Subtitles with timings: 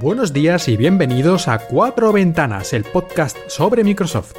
[0.00, 4.32] Buenos días y bienvenidos a Cuatro Ventanas, el podcast sobre Microsoft.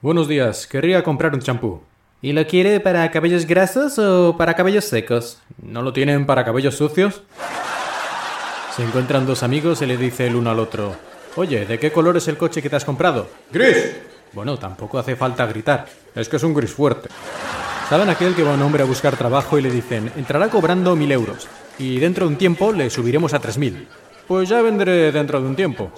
[0.00, 1.80] Buenos días, querría comprar un champú.
[2.22, 5.42] ¿Y lo quiere para cabellos grasos o para cabellos secos?
[5.60, 7.24] ¿No lo tienen para cabellos sucios?
[8.76, 10.94] Se encuentran dos amigos y le dice el uno al otro,
[11.34, 13.28] Oye, ¿de qué color es el coche que te has comprado?
[13.50, 13.96] ¡Gris!
[14.32, 17.08] Bueno, tampoco hace falta gritar, es que es un gris fuerte.
[17.88, 21.10] Saben aquel que va un hombre a buscar trabajo y le dicen, entrará cobrando mil
[21.10, 21.48] euros
[21.80, 23.88] y dentro de un tiempo le subiremos a tres mil.
[24.28, 25.90] Pues ya vendré dentro de un tiempo.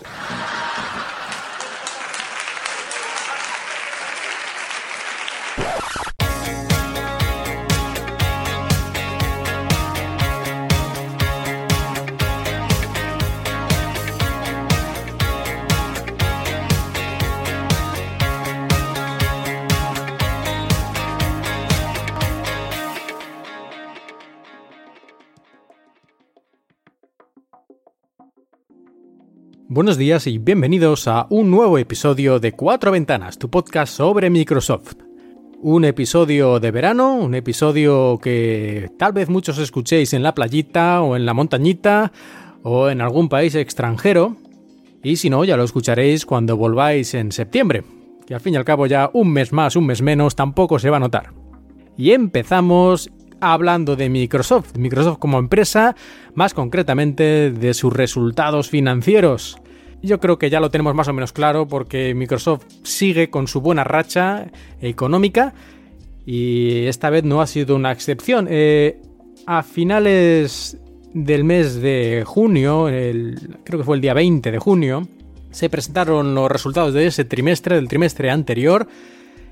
[29.74, 34.96] Buenos días y bienvenidos a un nuevo episodio de Cuatro Ventanas, tu podcast sobre Microsoft.
[35.62, 41.16] Un episodio de verano, un episodio que tal vez muchos escuchéis en la playita o
[41.16, 42.12] en la montañita
[42.62, 44.36] o en algún país extranjero.
[45.02, 47.82] Y si no, ya lo escucharéis cuando volváis en septiembre,
[48.26, 50.90] que al fin y al cabo ya un mes más, un mes menos, tampoco se
[50.90, 51.32] va a notar.
[51.96, 55.96] Y empezamos hablando de Microsoft, Microsoft como empresa,
[56.34, 59.61] más concretamente de sus resultados financieros.
[60.02, 63.60] Yo creo que ya lo tenemos más o menos claro porque Microsoft sigue con su
[63.60, 64.46] buena racha
[64.80, 65.54] económica
[66.26, 68.48] y esta vez no ha sido una excepción.
[68.50, 69.00] Eh,
[69.46, 70.76] a finales
[71.14, 75.08] del mes de junio, creo que fue el día 20 de junio,
[75.50, 78.88] se presentaron los resultados de ese trimestre, del trimestre anterior,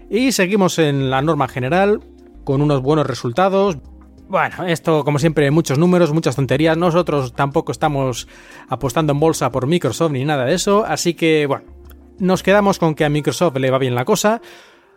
[0.09, 2.01] y seguimos en la norma general
[2.45, 3.79] con unos buenos resultados.
[4.31, 6.77] Bueno, esto como siempre, muchos números, muchas tonterías.
[6.77, 8.29] Nosotros tampoco estamos
[8.69, 10.85] apostando en bolsa por Microsoft ni nada de eso.
[10.87, 11.65] Así que, bueno,
[12.21, 14.41] nos quedamos con que a Microsoft le va bien la cosa.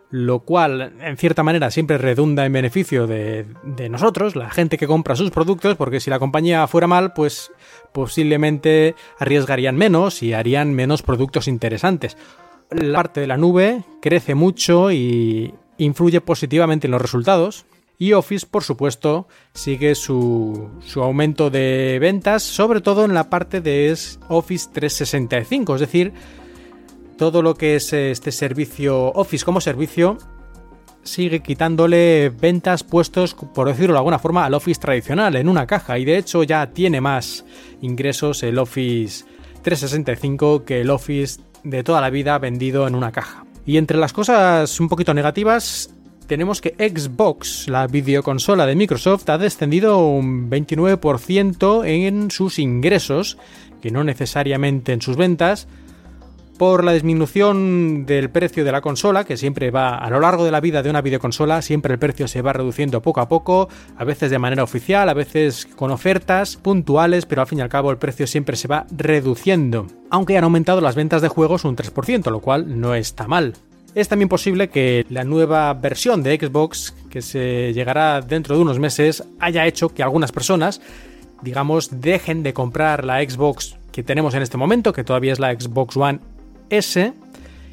[0.08, 4.86] Lo cual, en cierta manera, siempre redunda en beneficio de, de nosotros, la gente que
[4.86, 7.50] compra sus productos, porque si la compañía fuera mal, pues
[7.90, 12.16] posiblemente arriesgarían menos y harían menos productos interesantes.
[12.70, 17.66] La parte de la nube crece mucho y, influye positivamente en los resultados.
[17.98, 23.96] Y Office, por supuesto, sigue su, aumento de ventas, sobre todo en la parte de
[24.28, 26.12] Office 365, es decir,
[27.16, 30.18] todo lo que es este servicio Office como servicio
[31.04, 35.98] sigue quitándole ventas puestos, por decirlo de alguna forma, al Office tradicional en una caja
[35.98, 37.44] y de hecho ya tiene más
[37.82, 39.24] ingresos el Office
[39.62, 43.44] 365 que el Office de toda la vida vendido en una caja.
[43.66, 45.93] Y entre las cosas un poquito negativas,
[46.26, 53.38] tenemos que Xbox, la videoconsola de Microsoft, ha descendido un 29% en sus ingresos,
[53.80, 55.68] que no necesariamente en sus ventas,
[56.58, 60.50] por la disminución del precio de la consola, que siempre va a lo largo de
[60.50, 64.04] la vida de una videoconsola, siempre el precio se va reduciendo poco a poco, a
[64.04, 67.90] veces de manera oficial, a veces con ofertas puntuales, pero al fin y al cabo
[67.90, 72.30] el precio siempre se va reduciendo, aunque han aumentado las ventas de juegos un 3%,
[72.30, 73.54] lo cual no está mal.
[73.94, 78.80] Es también posible que la nueva versión de Xbox, que se llegará dentro de unos
[78.80, 80.80] meses, haya hecho que algunas personas,
[81.42, 85.54] digamos, dejen de comprar la Xbox que tenemos en este momento, que todavía es la
[85.54, 86.18] Xbox One
[86.70, 87.12] S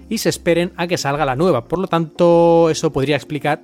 [0.10, 1.66] y se esperen a que salga la nueva.
[1.66, 3.64] Por lo tanto, eso podría explicar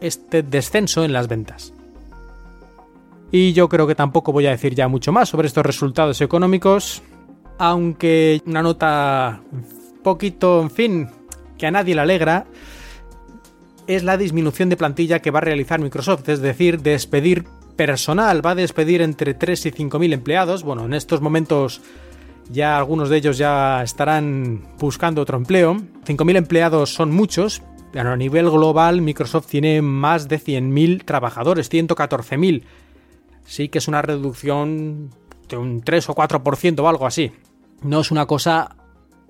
[0.00, 1.74] este descenso en las ventas.
[3.30, 7.02] Y yo creo que tampoco voy a decir ya mucho más sobre estos resultados económicos,
[7.58, 9.42] aunque una nota
[10.02, 11.08] poquito, en fin,
[11.58, 12.46] que a nadie le alegra,
[13.86, 17.44] es la disminución de plantilla que va a realizar Microsoft, es decir, despedir
[17.76, 20.62] personal, va a despedir entre 3 y 5 mil empleados.
[20.62, 21.82] Bueno, en estos momentos
[22.50, 25.76] ya algunos de ellos ya estarán buscando otro empleo.
[26.04, 27.62] 5.000 empleados son muchos,
[27.92, 32.64] pero a nivel global Microsoft tiene más de 100.000 trabajadores, 114.000.
[33.46, 35.10] Sí que es una reducción
[35.48, 37.32] de un 3 o 4% o algo así.
[37.82, 38.76] No es una cosa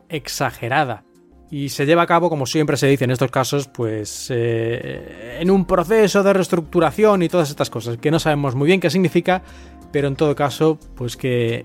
[0.09, 1.05] exagerada.
[1.55, 5.53] Y se lleva a cabo, como siempre se dice en estos casos, pues eh, en
[5.53, 9.41] un proceso de reestructuración y todas estas cosas, que no sabemos muy bien qué significa,
[9.93, 11.65] pero en todo caso, pues que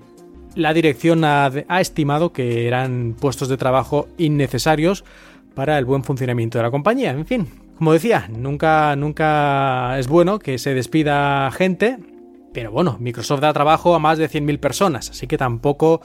[0.54, 1.50] la dirección ha,
[1.80, 5.02] estimado que eran puestos de trabajo innecesarios
[5.56, 7.10] para el buen funcionamiento de la compañía.
[7.10, 11.98] En fin, como decía, nunca, nunca es bueno que se despida gente,
[12.54, 16.00] pero bueno, Microsoft da trabajo a más de 100.000 personas, así que tampoco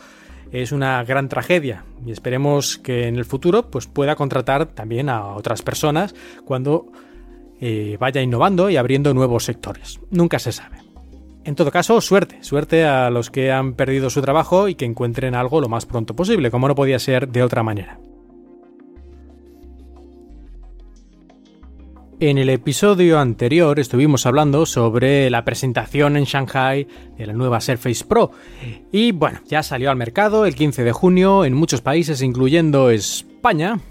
[0.52, 5.28] es una gran tragedia y esperemos que en el futuro pues, pueda contratar también a
[5.28, 6.16] otras personas
[6.46, 6.88] cuando
[7.60, 10.00] eh, vaya innovando y abriendo nuevos sectores.
[10.12, 10.78] Nunca se sabe.
[11.44, 15.36] En todo caso, suerte, suerte a los que han perdido su trabajo y que encuentren
[15.36, 18.00] algo lo más pronto posible, como no podía ser de otra manera.
[22.22, 28.06] En el episodio anterior estuvimos hablando sobre la presentación en Shanghai de la nueva Surface
[28.06, 28.32] Pro.
[28.90, 33.82] Y bueno, ya salió al mercado el 15 de junio en muchos países incluyendo España.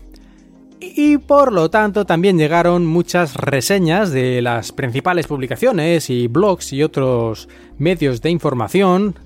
[0.80, 6.82] Y por lo tanto también llegaron muchas reseñas de las principales publicaciones y blogs y
[6.82, 9.18] otros medios de información.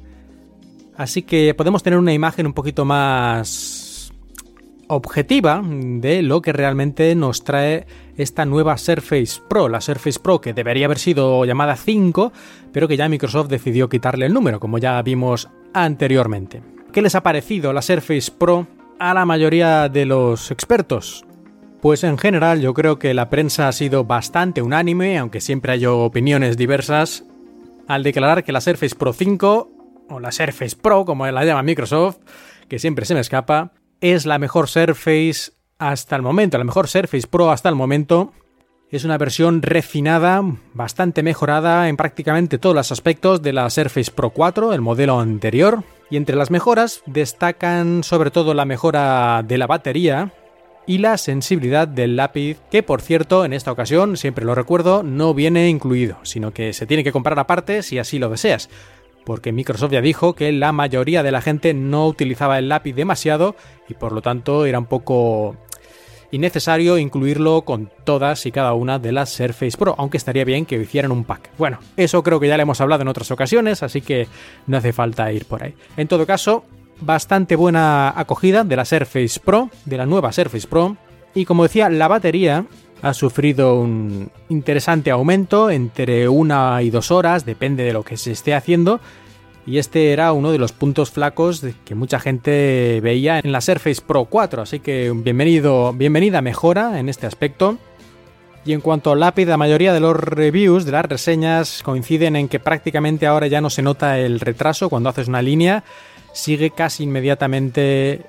[0.97, 3.88] Así que podemos tener una imagen un poquito más
[4.89, 7.87] objetiva de lo que realmente nos trae
[8.17, 12.33] esta nueva Surface Pro, la Surface Pro que debería haber sido llamada 5,
[12.73, 16.63] pero que ya Microsoft decidió quitarle el número, como ya vimos anteriormente.
[16.93, 18.67] ¿Qué les ha parecido la Surface Pro
[18.99, 21.25] a la mayoría de los expertos?
[21.81, 25.87] Pues en general yo creo que la prensa ha sido bastante unánime, aunque siempre hay
[25.87, 27.25] opiniones diversas,
[27.87, 29.71] al declarar que la Surface Pro 5,
[30.11, 32.19] o la Surface Pro como la llama Microsoft,
[32.69, 37.27] que siempre se me escapa, es la mejor Surface hasta el momento, la mejor Surface
[37.27, 38.33] Pro hasta el momento.
[38.91, 40.43] Es una versión refinada,
[40.73, 45.85] bastante mejorada en prácticamente todos los aspectos de la Surface Pro 4, el modelo anterior.
[46.11, 50.33] Y entre las mejoras destacan sobre todo la mejora de la batería
[50.87, 55.35] y la sensibilidad del lápiz, que por cierto en esta ocasión, siempre lo recuerdo, no
[55.35, 58.71] viene incluido, sino que se tiene que comprar aparte si así lo deseas
[59.29, 63.57] porque Microsoft ya dijo que la mayoría de la gente no utilizaba el lápiz demasiado
[63.87, 65.55] y por lo tanto era un poco
[66.31, 70.81] innecesario incluirlo con todas y cada una de las Surface Pro, aunque estaría bien que
[70.81, 71.51] hicieran un pack.
[71.59, 74.29] Bueno, eso creo que ya le hemos hablado en otras ocasiones, así que
[74.67, 75.75] no hace falta ir por ahí.
[75.99, 76.65] En todo caso,
[77.03, 80.97] bastante buena acogida de la Surface Pro, de la nueva Surface Pro,
[81.35, 82.65] y como decía, la batería
[83.03, 88.33] ha sufrido un interesante aumento entre una y dos horas, depende de lo que se
[88.33, 89.01] esté haciendo.
[89.67, 94.01] Y este era uno de los puntos flacos que mucha gente veía en la Surface
[94.01, 97.77] Pro 4, así que bienvenido, bienvenida mejora en este aspecto.
[98.65, 102.49] Y en cuanto al lápiz, la mayoría de los reviews, de las reseñas, coinciden en
[102.49, 105.85] que prácticamente ahora ya no se nota el retraso cuando haces una línea,
[106.33, 108.23] sigue casi inmediatamente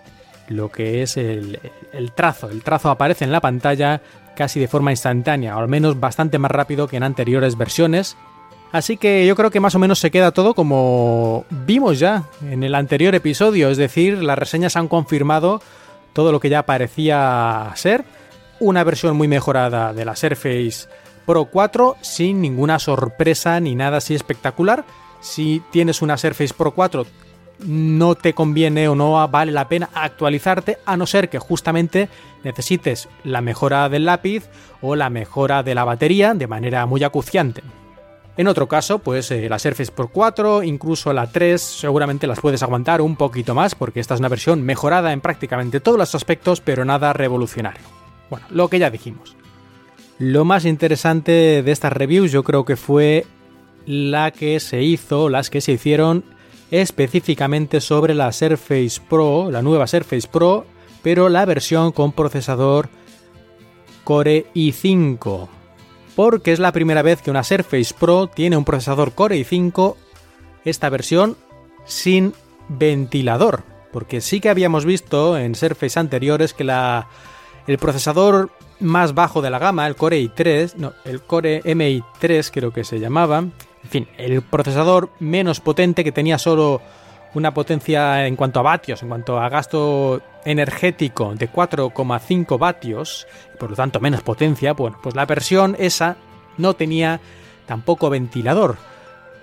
[0.49, 1.59] lo que es el,
[1.93, 2.49] el, trazo.
[2.49, 4.01] El trazo aparece en la pantalla
[4.39, 8.15] casi de forma instantánea, o al menos bastante más rápido que en anteriores versiones.
[8.71, 12.63] Así que yo creo que más o menos se queda todo como vimos ya en
[12.63, 15.61] el anterior episodio, es decir, las reseñas han confirmado
[16.13, 18.05] todo lo que ya parecía ser,
[18.61, 20.87] una versión muy mejorada de la Surface
[21.25, 24.85] Pro 4 sin ninguna sorpresa ni nada así espectacular.
[25.19, 27.05] Si tienes una Surface Pro 4
[27.65, 32.09] no te conviene o no vale la pena actualizarte a no ser que justamente
[32.43, 34.49] necesites la mejora del lápiz
[34.81, 37.61] o la mejora de la batería de manera muy acuciante.
[38.37, 42.63] En otro caso, pues eh, la Surface Pro 4, incluso la 3, seguramente las puedes
[42.63, 46.61] aguantar un poquito más porque esta es una versión mejorada en prácticamente todos los aspectos,
[46.61, 47.83] pero nada revolucionario.
[48.29, 49.35] Bueno, lo que ya dijimos.
[50.19, 53.25] Lo más interesante de estas reviews yo creo que fue
[53.85, 56.23] la que se hizo, las que se hicieron
[56.71, 60.65] específicamente sobre la Surface Pro, la nueva Surface Pro,
[61.01, 62.89] pero la versión con procesador
[64.03, 65.47] Core i5.
[66.15, 69.95] Porque es la primera vez que una Surface Pro tiene un procesador Core i5,
[70.65, 71.37] esta versión
[71.85, 72.33] sin
[72.67, 73.63] ventilador.
[73.91, 77.07] Porque sí que habíamos visto en Surface anteriores que la,
[77.67, 82.71] el procesador más bajo de la gama, el Core i3, no, el Core MI3 creo
[82.71, 83.45] que se llamaba,
[83.89, 86.79] en fin, el procesador menos potente que tenía solo
[87.33, 93.57] una potencia en cuanto a vatios, en cuanto a gasto energético de 4,5 vatios, y
[93.57, 96.17] por lo tanto menos potencia, bueno, pues la versión esa
[96.57, 97.19] no tenía
[97.65, 98.77] tampoco ventilador.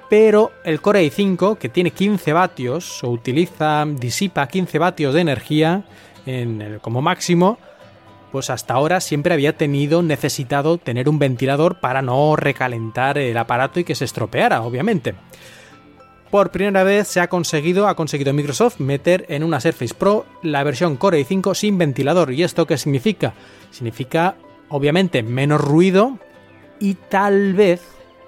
[0.08, 5.82] Pero el Core i5, que tiene 15 vatios, o utiliza, disipa 15 vatios de energía
[6.24, 7.58] en como máximo,
[8.36, 13.80] pues hasta ahora siempre había tenido necesitado tener un ventilador para no recalentar el aparato
[13.80, 15.14] y que se estropeara, obviamente.
[16.30, 20.62] Por primera vez se ha conseguido, ha conseguido Microsoft meter en una Surface Pro la
[20.64, 22.30] versión Core i5 sin ventilador.
[22.30, 23.32] ¿Y esto qué significa?
[23.70, 24.36] Significa,
[24.68, 26.18] obviamente, menos ruido
[26.78, 27.80] y tal vez,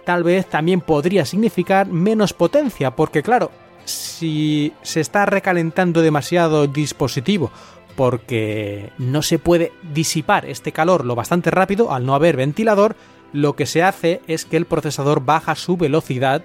[0.07, 3.51] tal vez también podría significar menos potencia, porque claro,
[3.85, 7.51] si se está recalentando demasiado el dispositivo
[7.99, 12.95] porque no se puede disipar este calor lo bastante rápido al no haber ventilador,
[13.33, 16.45] lo que se hace es que el procesador baja su velocidad,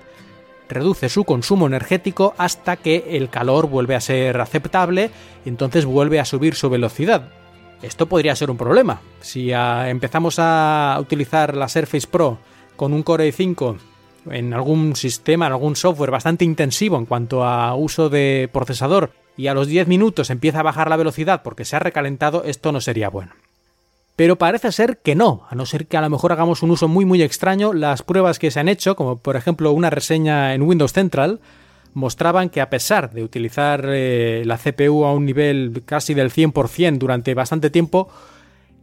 [0.67, 5.11] reduce su consumo energético hasta que el calor vuelve a ser aceptable
[5.45, 7.29] y entonces vuelve a subir su velocidad.
[7.83, 9.01] Esto podría ser un problema.
[9.21, 12.39] Si empezamos a utilizar la Surface Pro
[12.75, 13.77] con un Core i5
[14.31, 19.47] en algún sistema, en algún software bastante intensivo en cuanto a uso de procesador y
[19.47, 22.81] a los 10 minutos empieza a bajar la velocidad porque se ha recalentado, esto no
[22.81, 23.33] sería bueno.
[24.15, 26.87] Pero parece ser que no, a no ser que a lo mejor hagamos un uso
[26.87, 30.61] muy muy extraño, las pruebas que se han hecho, como por ejemplo una reseña en
[30.61, 31.39] Windows Central,
[31.93, 36.97] mostraban que a pesar de utilizar eh, la CPU a un nivel casi del 100%
[36.97, 38.09] durante bastante tiempo,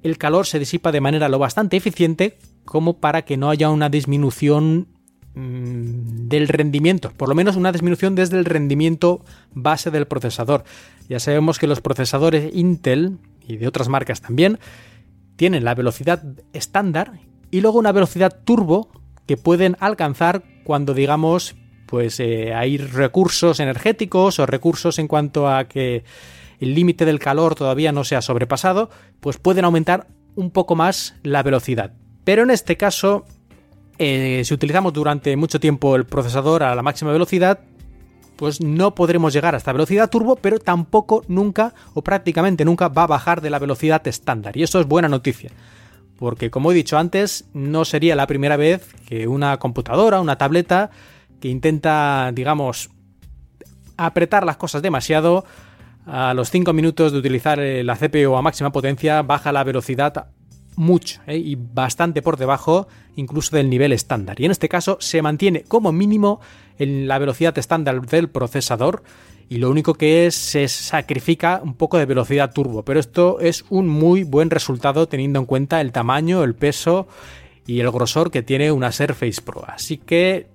[0.03, 3.89] el calor se disipa de manera lo bastante eficiente como para que no haya una
[3.89, 4.89] disminución
[5.35, 10.65] del rendimiento, por lo menos una disminución desde el rendimiento base del procesador.
[11.09, 14.59] Ya sabemos que los procesadores Intel y de otras marcas también
[15.37, 16.23] tienen la velocidad
[16.53, 17.21] estándar
[17.51, 18.89] y luego una velocidad turbo
[19.27, 21.55] que pueden alcanzar cuando digamos
[21.87, 26.05] pues eh, hay recursos energéticos o recursos en cuanto a que
[26.61, 30.07] el límite del calor todavía no se ha sobrepasado, pues pueden aumentar
[30.37, 31.95] un poco más la velocidad.
[32.23, 33.25] Pero en este caso,
[34.03, 37.61] eh, si utilizamos durante mucho tiempo el procesador a la máxima velocidad,
[38.37, 43.03] pues no podremos llegar a esta velocidad turbo, pero tampoco nunca o prácticamente nunca va
[43.03, 44.57] a bajar de la velocidad estándar.
[44.57, 45.51] Y eso es buena noticia.
[46.19, 50.91] Porque como he dicho antes, no sería la primera vez que una computadora, una tableta,
[51.39, 52.89] que intenta, digamos,
[53.99, 55.45] apretar las cosas demasiado,
[56.07, 60.29] a los 5 minutos de utilizar la CPU a máxima potencia baja la velocidad
[60.81, 64.41] mucho eh, y bastante por debajo incluso del nivel estándar.
[64.41, 66.41] Y en este caso se mantiene como mínimo
[66.79, 69.03] en la velocidad estándar del procesador
[69.49, 72.83] y lo único que es se sacrifica un poco de velocidad turbo.
[72.83, 77.07] Pero esto es un muy buen resultado teniendo en cuenta el tamaño, el peso
[77.67, 79.65] y el grosor que tiene una Surface Pro.
[79.67, 80.47] Así que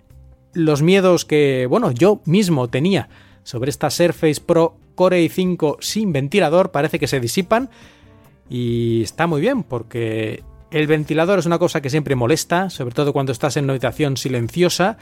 [0.53, 3.09] los miedos que, bueno, yo mismo tenía
[3.43, 7.69] sobre esta Surface Pro Core i5 sin ventilador parece que se disipan
[8.49, 13.13] y está muy bien porque el ventilador es una cosa que siempre molesta, sobre todo
[13.13, 14.97] cuando estás en una habitación silenciosa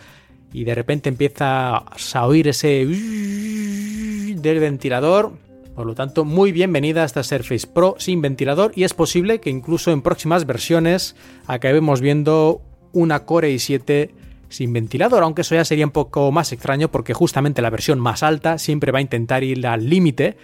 [0.53, 5.33] y de repente empiezas a oír ese del ventilador.
[5.75, 9.49] Por lo tanto, muy bienvenida a esta Surface Pro sin ventilador y es posible que
[9.49, 11.15] incluso en próximas versiones
[11.47, 14.11] acabemos viendo una Core i7
[14.49, 18.21] sin ventilador, aunque eso ya sería un poco más extraño porque justamente la versión más
[18.21, 20.37] alta siempre va a intentar ir al límite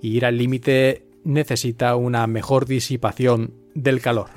[0.00, 4.30] y ir al límite necesita una mejor disipación del calor.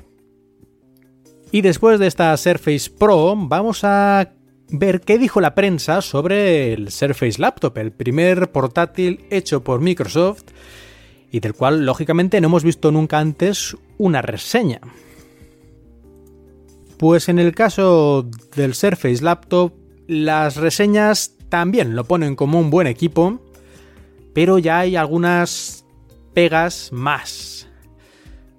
[1.51, 4.33] Y después de esta Surface Pro vamos a
[4.69, 10.45] ver qué dijo la prensa sobre el Surface Laptop, el primer portátil hecho por Microsoft
[11.31, 14.81] y del cual lógicamente no hemos visto nunca antes una reseña.
[16.97, 19.73] Pues en el caso del Surface Laptop,
[20.07, 23.39] las reseñas también lo ponen como un buen equipo,
[24.33, 25.82] pero ya hay algunas
[26.33, 27.67] pegas más.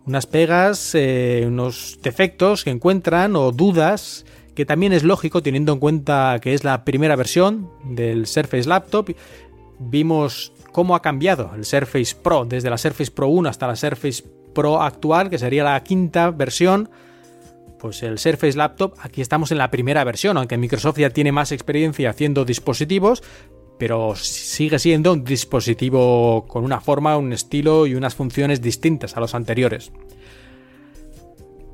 [0.07, 5.81] Unas pegas, eh, unos defectos que encuentran o dudas que también es lógico teniendo en
[5.81, 9.11] cuenta que es la primera versión del Surface Laptop.
[9.79, 14.23] Vimos cómo ha cambiado el Surface Pro desde la Surface Pro 1 hasta la Surface
[14.55, 16.89] Pro actual, que sería la quinta versión
[17.85, 21.53] pues el Surface Laptop, aquí estamos en la primera versión, aunque Microsoft ya tiene más
[21.53, 23.23] experiencia haciendo dispositivos,
[23.79, 29.21] pero sigue siendo un dispositivo con una forma, un estilo y unas funciones distintas a
[29.21, 29.93] los anteriores.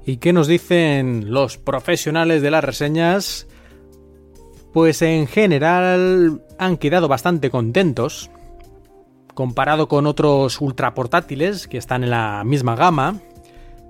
[0.06, 3.46] ¿Y qué nos dicen los profesionales de las reseñas?
[4.72, 8.30] Pues en general han quedado bastante contentos,
[9.34, 13.20] comparado con otros ultra portátiles que están en la misma gama,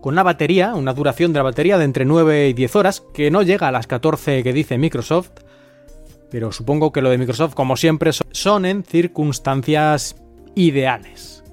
[0.01, 3.31] con una batería, una duración de la batería de entre 9 y 10 horas, que
[3.31, 5.31] no llega a las 14 que dice Microsoft,
[6.31, 10.17] pero supongo que lo de Microsoft, como siempre, son en circunstancias
[10.55, 11.45] ideales.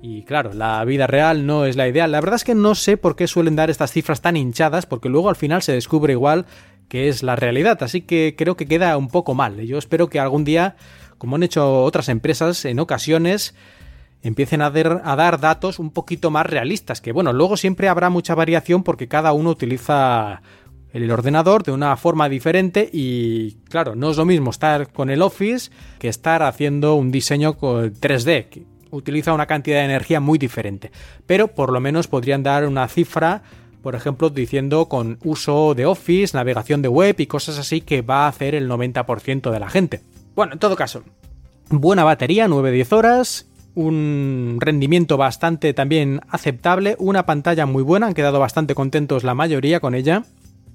[0.00, 2.12] Y claro, la vida real no es la ideal.
[2.12, 5.08] La verdad es que no sé por qué suelen dar estas cifras tan hinchadas, porque
[5.08, 6.46] luego al final se descubre igual
[6.88, 9.60] que es la realidad, así que creo que queda un poco mal.
[9.60, 10.76] Yo espero que algún día,
[11.18, 13.54] como han hecho otras empresas en ocasiones,
[14.22, 18.82] empiecen a, dar datos un poquito más realistas, que bueno, luego siempre habrá mucha variación
[18.82, 20.42] porque cada uno utiliza
[20.92, 25.22] el ordenador de una forma diferente y claro, no es lo mismo estar con el
[25.22, 30.38] Office que estar haciendo un diseño con 3D, que utiliza una cantidad de energía muy
[30.38, 30.90] diferente,
[31.26, 33.42] pero por lo menos podrían dar una cifra,
[33.82, 38.24] por ejemplo, diciendo con uso de Office, navegación de web y cosas así que va
[38.24, 40.00] a hacer el 90% de la gente.
[40.34, 41.02] Bueno, en todo caso,
[41.68, 48.40] buena batería, 9-10 horas, un rendimiento bastante también aceptable, una pantalla muy buena, han quedado
[48.40, 50.24] bastante contentos la mayoría con ella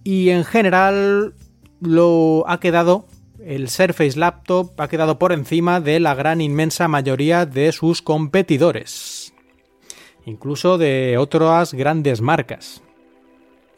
[0.04, 1.34] y en general
[1.80, 3.06] lo ha quedado
[3.46, 9.34] el Surface Laptop ha quedado por encima de la gran inmensa mayoría de sus competidores,
[10.26, 12.82] incluso de otras grandes marcas.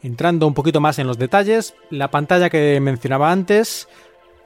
[0.02, 3.88] Entrando un poquito más en los detalles, la pantalla que mencionaba antes,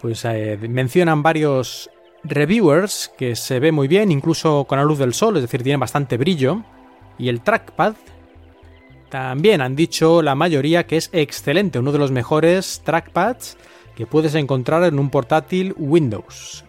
[0.01, 1.91] pues eh, mencionan varios
[2.25, 5.77] reviewers que se ve muy bien, incluso con la luz del sol, es decir, tiene
[5.77, 6.63] bastante brillo.
[7.19, 7.95] Y el trackpad,
[9.11, 13.59] también han dicho la mayoría que es excelente, uno de los mejores trackpads
[13.95, 16.65] que puedes encontrar en un portátil Windows.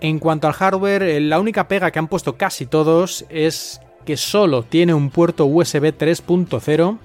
[0.00, 4.16] En cuanto al hardware, eh, la única pega que han puesto casi todos es que
[4.16, 6.98] solo tiene un puerto USB 3.0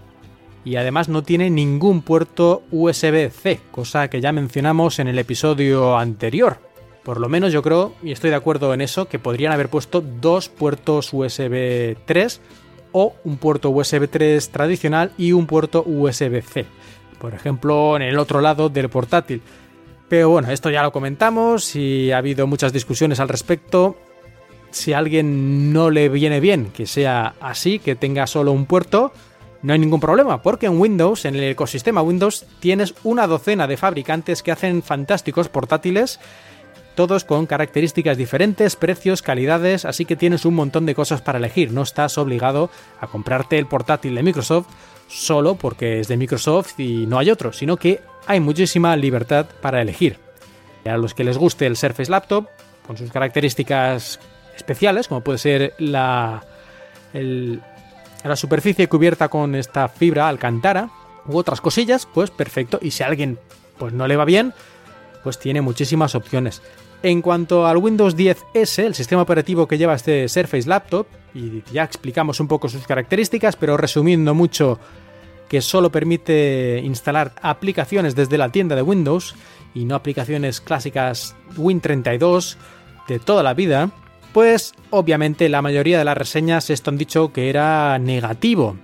[0.65, 6.59] y además no tiene ningún puerto USB-C, cosa que ya mencionamos en el episodio anterior.
[7.03, 10.01] Por lo menos yo creo, y estoy de acuerdo en eso, que podrían haber puesto
[10.01, 12.41] dos puertos USB 3
[12.91, 16.65] o un puerto USB 3 tradicional y un puerto USB-C.
[17.19, 19.41] Por ejemplo, en el otro lado del portátil.
[20.07, 23.97] Pero bueno, esto ya lo comentamos y ha habido muchas discusiones al respecto.
[24.71, 29.11] Si a alguien no le viene bien que sea así, que tenga solo un puerto,
[29.61, 33.77] no hay ningún problema, porque en Windows, en el ecosistema Windows, tienes una docena de
[33.77, 36.19] fabricantes que hacen fantásticos portátiles,
[36.95, 41.71] todos con características diferentes, precios, calidades, así que tienes un montón de cosas para elegir.
[41.71, 42.69] No estás obligado
[42.99, 44.67] a comprarte el portátil de Microsoft
[45.07, 49.81] solo porque es de Microsoft y no hay otro, sino que hay muchísima libertad para
[49.81, 50.19] elegir.
[50.85, 52.47] A los que les guste el Surface Laptop,
[52.85, 54.19] con sus características
[54.55, 56.43] especiales, como puede ser la,
[57.13, 57.61] el,
[58.23, 60.89] la superficie cubierta con esta fibra alcantara
[61.27, 62.79] u otras cosillas, pues perfecto.
[62.81, 63.39] Y si a alguien
[63.77, 64.53] pues no le va bien,
[65.23, 66.61] pues tiene muchísimas opciones.
[67.01, 71.83] En cuanto al Windows 10S, el sistema operativo que lleva este Surface Laptop, y ya
[71.83, 74.79] explicamos un poco sus características, pero resumiendo mucho
[75.47, 79.35] que solo permite instalar aplicaciones desde la tienda de Windows
[79.73, 82.57] y no aplicaciones clásicas Win32
[83.07, 83.89] de toda la vida,
[84.33, 88.77] pues obviamente la mayoría de las reseñas esto han dicho que era negativo.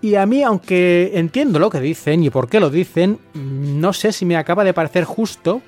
[0.00, 4.12] Y a mí, aunque entiendo lo que dicen y por qué lo dicen, no sé
[4.12, 5.60] si me acaba de parecer justo,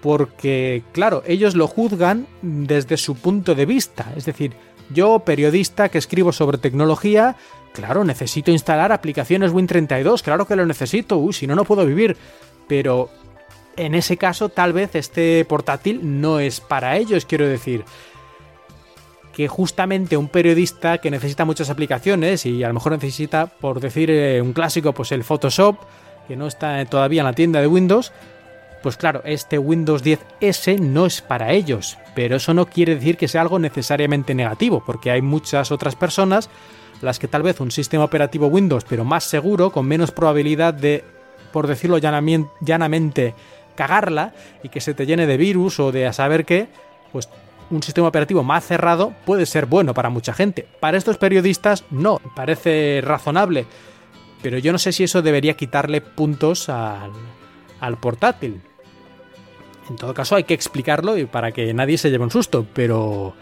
[0.00, 4.12] porque, claro, ellos lo juzgan desde su punto de vista.
[4.16, 4.52] Es decir,
[4.90, 7.36] yo, periodista que escribo sobre tecnología,
[7.72, 12.16] claro, necesito instalar aplicaciones Win32, claro que lo necesito, uy, si no, no puedo vivir.
[12.66, 13.10] Pero
[13.76, 17.84] en ese caso, tal vez este portátil no es para ellos, quiero decir
[19.38, 24.10] que justamente un periodista que necesita muchas aplicaciones y a lo mejor necesita, por decir
[24.10, 25.76] eh, un clásico, pues el Photoshop,
[26.26, 28.10] que no está todavía en la tienda de Windows,
[28.82, 33.28] pues claro, este Windows 10S no es para ellos, pero eso no quiere decir que
[33.28, 36.50] sea algo necesariamente negativo, porque hay muchas otras personas
[37.00, 41.04] las que tal vez un sistema operativo Windows, pero más seguro, con menos probabilidad de,
[41.52, 43.34] por decirlo llanamente,
[43.76, 46.66] cagarla y que se te llene de virus o de a saber qué,
[47.12, 47.28] pues
[47.70, 50.66] un sistema operativo más cerrado puede ser bueno para mucha gente.
[50.80, 53.66] Para estos periodistas no, parece razonable.
[54.42, 58.60] Pero yo no sé si eso debería quitarle puntos al, portátil.
[59.90, 63.34] En todo caso hay que explicarlo y para que nadie se lleve un susto, pero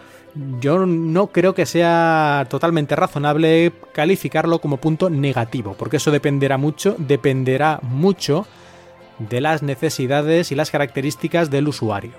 [0.61, 6.95] yo no creo que sea totalmente razonable calificarlo como punto negativo, porque eso dependerá mucho,
[6.99, 8.47] dependerá mucho
[9.19, 12.12] de las necesidades y las características del usuario.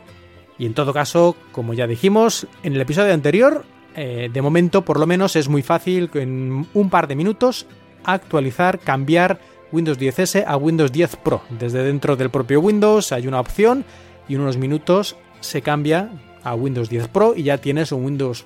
[0.59, 3.63] Y en todo caso, como ya dijimos en el episodio anterior,
[3.95, 7.65] eh, de momento por lo menos es muy fácil en un par de minutos
[8.03, 9.39] actualizar, cambiar
[9.71, 11.41] Windows 10S a Windows 10 Pro.
[11.49, 13.85] Desde dentro del propio Windows hay una opción
[14.27, 16.09] y en unos minutos se cambia
[16.43, 18.45] a Windows 10 Pro y ya tienes un Windows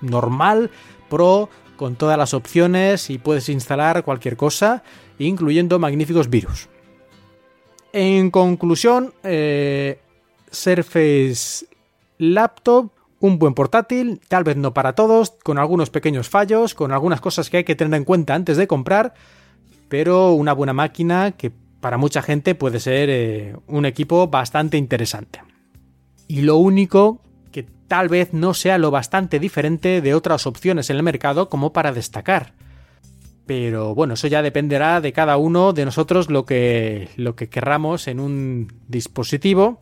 [0.00, 0.70] normal,
[1.08, 4.82] Pro, con todas las opciones y puedes instalar cualquier cosa,
[5.18, 6.68] incluyendo magníficos virus.
[7.92, 9.98] En conclusión, eh,
[10.52, 11.66] Surface
[12.18, 17.20] Laptop, un buen portátil, tal vez no para todos, con algunos pequeños fallos, con algunas
[17.20, 19.14] cosas que hay que tener en cuenta antes de comprar,
[19.88, 25.42] pero una buena máquina que para mucha gente puede ser eh, un equipo bastante interesante.
[26.28, 30.96] Y lo único que tal vez no sea lo bastante diferente de otras opciones en
[30.96, 32.54] el mercado como para destacar.
[33.46, 38.06] Pero bueno, eso ya dependerá de cada uno de nosotros lo que, lo que querramos
[38.06, 39.78] en un dispositivo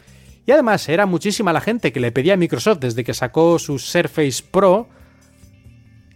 [0.47, 3.79] y además era muchísima la gente que le pedía a Microsoft desde que sacó su
[3.79, 4.89] Surface Pro,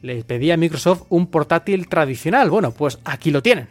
[0.05, 2.51] le pedía a Microsoft un portátil tradicional.
[2.51, 3.69] Bueno, pues aquí lo tienen.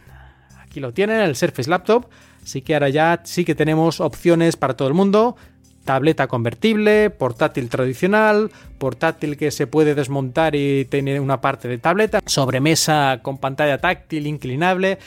[0.58, 2.08] Aquí lo tienen, el Surface Laptop.
[2.42, 5.36] Así que ahora ya sí que tenemos opciones para todo el mundo.
[5.84, 12.20] Tableta convertible, portátil tradicional, portátil que se puede desmontar y tiene una parte de tableta,
[12.26, 14.98] sobremesa con pantalla táctil inclinable.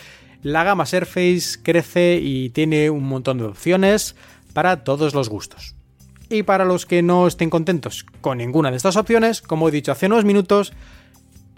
[0.44, 4.16] La gama Surface crece y tiene un montón de opciones
[4.58, 5.76] para todos los gustos.
[6.30, 9.92] Y para los que no estén contentos con ninguna de estas opciones, como he dicho
[9.92, 10.74] hace unos minutos,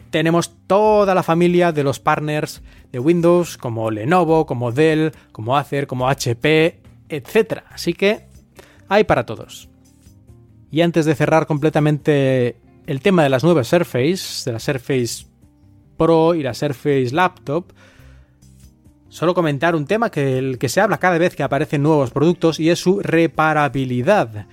[0.09, 5.87] tenemos toda la familia de los partners de Windows, como Lenovo, como Dell, como Acer,
[5.87, 7.63] como HP, etc.
[7.69, 8.27] Así que
[8.89, 9.69] hay para todos.
[10.69, 15.25] Y antes de cerrar completamente el tema de las nuevas Surface, de la Surface
[15.95, 17.71] Pro y la Surface Laptop,
[19.09, 22.59] solo comentar un tema que, el que se habla cada vez que aparecen nuevos productos
[22.59, 24.45] y es su reparabilidad.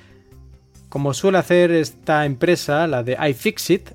[0.89, 3.91] Como suele hacer esta empresa, la de iFixit,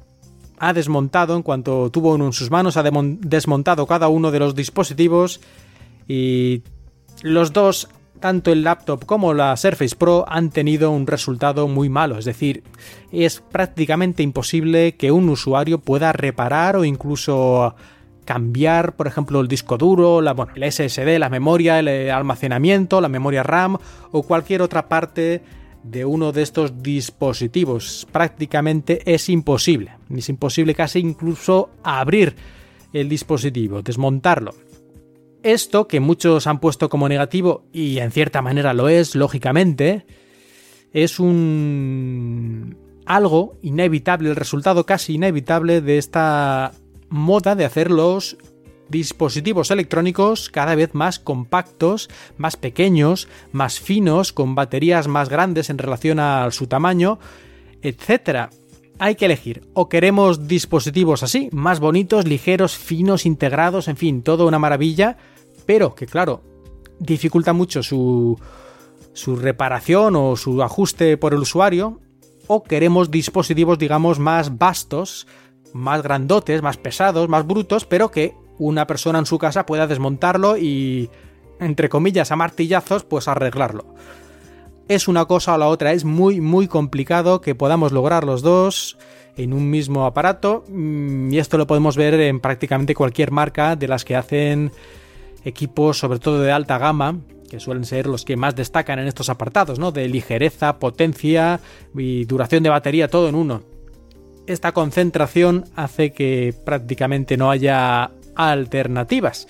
[0.59, 4.53] ha desmontado en cuanto tuvo uno en sus manos, ha desmontado cada uno de los
[4.53, 5.41] dispositivos
[6.07, 6.61] y
[7.23, 12.19] los dos, tanto el laptop como la Surface Pro, han tenido un resultado muy malo.
[12.19, 12.63] Es decir,
[13.11, 17.75] es prácticamente imposible que un usuario pueda reparar o incluso
[18.31, 23.43] cambiar, por ejemplo, el disco duro, la, el SSD, la memoria, el almacenamiento, la memoria
[23.43, 23.77] RAM
[24.13, 25.41] o cualquier otra parte
[25.83, 28.07] de uno de estos dispositivos.
[28.09, 29.97] Prácticamente es imposible.
[30.15, 32.37] Es imposible casi incluso abrir
[32.93, 34.53] el dispositivo, desmontarlo.
[35.43, 40.05] Esto que muchos han puesto como negativo, y en cierta manera lo es, lógicamente,
[40.93, 46.71] es un algo inevitable, el resultado casi inevitable de esta
[47.11, 48.37] moda de hacer los
[48.89, 55.77] dispositivos electrónicos cada vez más compactos, más pequeños, más finos, con baterías más grandes en
[55.77, 57.19] relación a su tamaño,
[57.81, 58.49] etc.
[58.97, 64.47] Hay que elegir, o queremos dispositivos así, más bonitos, ligeros, finos, integrados, en fin, todo
[64.47, 65.17] una maravilla,
[65.65, 66.43] pero que claro,
[66.99, 68.39] dificulta mucho su,
[69.13, 71.99] su reparación o su ajuste por el usuario,
[72.47, 75.27] o queremos dispositivos, digamos, más vastos,
[75.73, 80.57] más grandotes, más pesados, más brutos, pero que una persona en su casa pueda desmontarlo
[80.57, 81.09] y,
[81.59, 83.85] entre comillas, a martillazos, pues arreglarlo.
[84.87, 88.97] Es una cosa o la otra, es muy, muy complicado que podamos lograr los dos
[89.37, 93.87] en un mismo aparato mm, y esto lo podemos ver en prácticamente cualquier marca de
[93.87, 94.71] las que hacen
[95.45, 99.29] equipos, sobre todo de alta gama, que suelen ser los que más destacan en estos
[99.29, 99.91] apartados, ¿no?
[99.91, 101.59] De ligereza, potencia
[101.95, 103.63] y duración de batería, todo en uno.
[104.47, 109.47] Esta concentración hace que prácticamente no haya alternativas.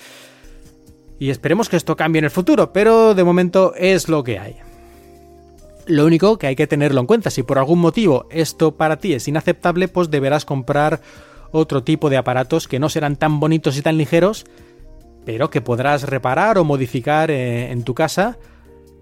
[1.19, 4.58] Y esperemos que esto cambie en el futuro, pero de momento es lo que hay.
[5.86, 9.13] Lo único que hay que tenerlo en cuenta, si por algún motivo esto para ti
[9.13, 11.01] es inaceptable, pues deberás comprar
[11.51, 14.45] otro tipo de aparatos que no serán tan bonitos y tan ligeros,
[15.25, 18.38] pero que podrás reparar o modificar eh, en tu casa.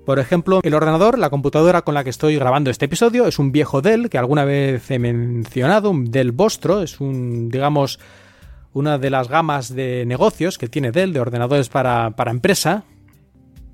[0.10, 3.52] Por ejemplo, el ordenador, la computadora con la que estoy grabando este episodio, es un
[3.52, 8.00] viejo Dell que alguna vez he mencionado, un Dell Vostro, es un, digamos,
[8.74, 12.86] una de las gamas de negocios que tiene Dell, de ordenadores para, para empresa,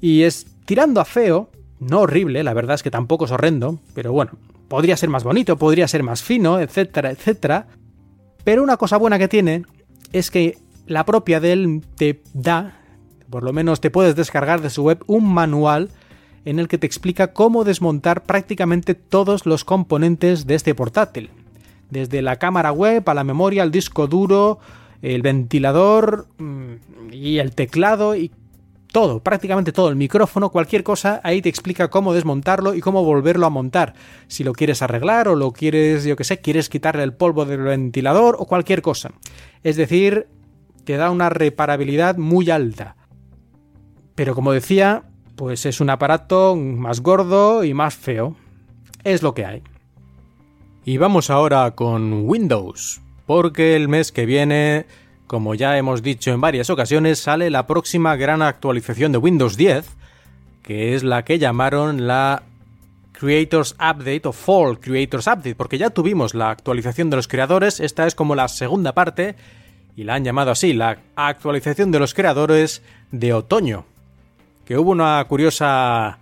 [0.02, 4.12] y es tirando a feo, no horrible, la verdad es que tampoco es horrendo, pero
[4.12, 4.34] bueno,
[4.67, 7.67] podría ser más bonito, podría ser más fino, etcétera, etcétera.
[8.43, 9.63] Pero una cosa buena que tiene
[10.12, 12.82] es que la propia Dell te da,
[13.30, 15.91] por lo menos te puedes descargar de su web, un manual
[16.45, 21.31] en el que te explica cómo desmontar prácticamente todos los componentes de este portátil.
[21.89, 24.60] Desde la cámara web a la memoria, al disco duro,
[25.01, 28.31] el ventilador mm, y el teclado y
[28.91, 33.45] todo, prácticamente todo, el micrófono, cualquier cosa, ahí te explica cómo desmontarlo y cómo volverlo
[33.45, 33.93] a montar.
[34.27, 37.62] Si lo quieres arreglar o lo quieres, yo que sé, quieres quitarle el polvo del
[37.62, 39.12] ventilador o cualquier cosa.
[39.63, 40.27] Es decir,
[40.86, 42.95] te da una reparabilidad muy alta.
[44.15, 45.03] Pero como decía,
[45.36, 48.36] pues es un aparato más gordo y más feo.
[49.04, 49.63] Es lo que hay.
[50.84, 54.86] Y vamos ahora con Windows porque el mes que viene,
[55.28, 59.86] como ya hemos dicho en varias ocasiones, sale la próxima gran actualización de Windows 10,
[60.62, 62.43] que es la que llamaron la
[63.13, 68.06] Creators Update o Fall Creators Update, porque ya tuvimos la actualización de los creadores, esta
[68.06, 69.36] es como la segunda parte,
[69.95, 73.86] y la han llamado así, la actualización de los creadores de otoño,
[74.65, 76.17] que hubo una curiosa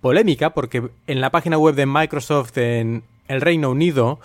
[0.00, 4.20] polémica, porque en la página web de Microsoft en el Reino Unido,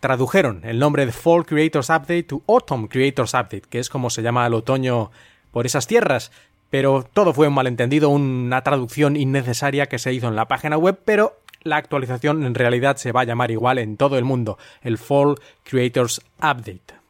[0.00, 4.22] tradujeron el nombre de Fall Creators Update to Autumn Creators Update, que es como se
[4.22, 5.10] llama el otoño
[5.50, 6.30] por esas tierras.
[6.70, 10.98] Pero todo fue un malentendido, una traducción innecesaria que se hizo en la página web,
[11.04, 14.98] pero la actualización en realidad se va a llamar igual en todo el mundo, el
[14.98, 17.03] Fall Creators Update.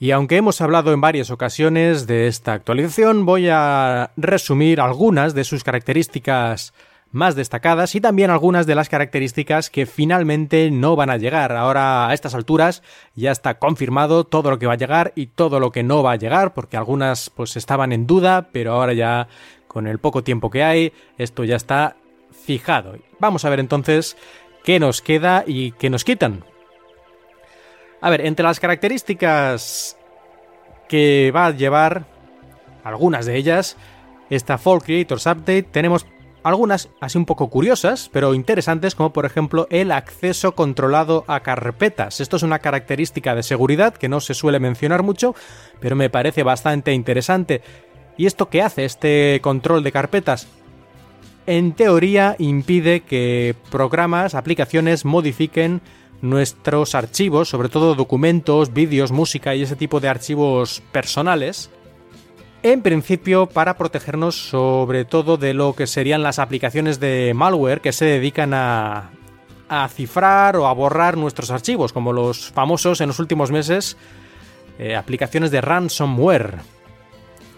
[0.00, 5.42] Y aunque hemos hablado en varias ocasiones de esta actualización, voy a resumir algunas de
[5.42, 6.72] sus características
[7.10, 11.52] más destacadas y también algunas de las características que finalmente no van a llegar.
[11.52, 12.82] Ahora a estas alturas
[13.16, 16.12] ya está confirmado todo lo que va a llegar y todo lo que no va
[16.12, 19.26] a llegar porque algunas pues estaban en duda, pero ahora ya
[19.66, 21.96] con el poco tiempo que hay esto ya está
[22.30, 22.96] fijado.
[23.18, 24.16] Vamos a ver entonces
[24.62, 26.44] qué nos queda y qué nos quitan.
[28.00, 29.96] A ver, entre las características
[30.88, 32.06] que va a llevar,
[32.84, 33.76] algunas de ellas,
[34.30, 36.06] esta Fall Creators Update, tenemos
[36.42, 42.20] algunas así un poco curiosas, pero interesantes, como por ejemplo el acceso controlado a carpetas.
[42.20, 45.34] Esto es una característica de seguridad que no se suele mencionar mucho,
[45.80, 47.62] pero me parece bastante interesante.
[48.16, 50.48] ¿Y esto qué hace este control de carpetas?
[51.46, 55.80] En teoría impide que programas, aplicaciones modifiquen
[56.20, 61.70] nuestros archivos, sobre todo documentos, vídeos, música y ese tipo de archivos personales,
[62.62, 67.92] en principio para protegernos sobre todo de lo que serían las aplicaciones de malware que
[67.92, 69.10] se dedican a,
[69.90, 73.96] cifrar o a borrar nuestros archivos, como los famosos en los últimos meses
[74.78, 76.77] eh, aplicaciones de ransomware.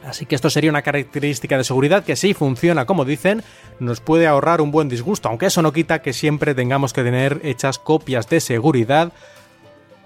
[0.04, 3.42] Así que esto sería una característica de seguridad que si funciona como dicen,
[3.78, 7.40] nos puede ahorrar un buen disgusto, aunque eso no quita que siempre tengamos que tener
[7.44, 9.12] hechas copias de seguridad,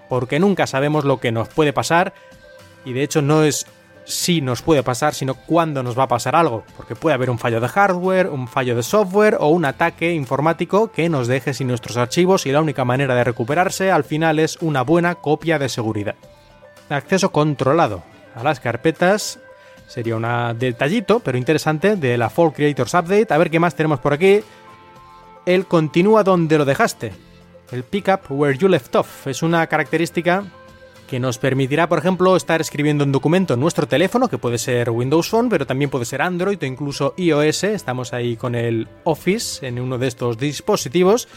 [0.09, 2.13] porque nunca sabemos lo que nos puede pasar,
[2.83, 3.67] y de hecho no es
[4.03, 7.39] si nos puede pasar, sino cuándo nos va a pasar algo, porque puede haber un
[7.39, 11.67] fallo de hardware, un fallo de software o un ataque informático que nos deje sin
[11.67, 15.69] nuestros archivos y la única manera de recuperarse al final es una buena copia de
[15.69, 16.15] seguridad.
[16.89, 18.03] Acceso controlado
[18.35, 19.39] a las carpetas
[19.87, 23.33] sería un detallito, pero interesante, de la Fall Creators Update.
[23.33, 24.41] A ver qué más tenemos por aquí.
[25.45, 27.13] El continúa donde lo dejaste.
[27.71, 29.27] El pick up where you left off.
[29.27, 30.43] Es una característica
[31.07, 34.89] que nos permitirá, por ejemplo, estar escribiendo un documento en nuestro teléfono, que puede ser
[34.89, 37.65] Windows Phone, pero también puede ser Android o incluso iOS.
[37.65, 41.27] Estamos ahí con el Office en uno de estos dispositivos.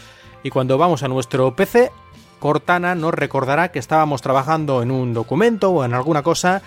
[0.43, 1.91] Y cuando vamos a nuestro PC,
[2.39, 6.61] Cortana nos recordará que estábamos trabajando en un documento o en alguna cosa.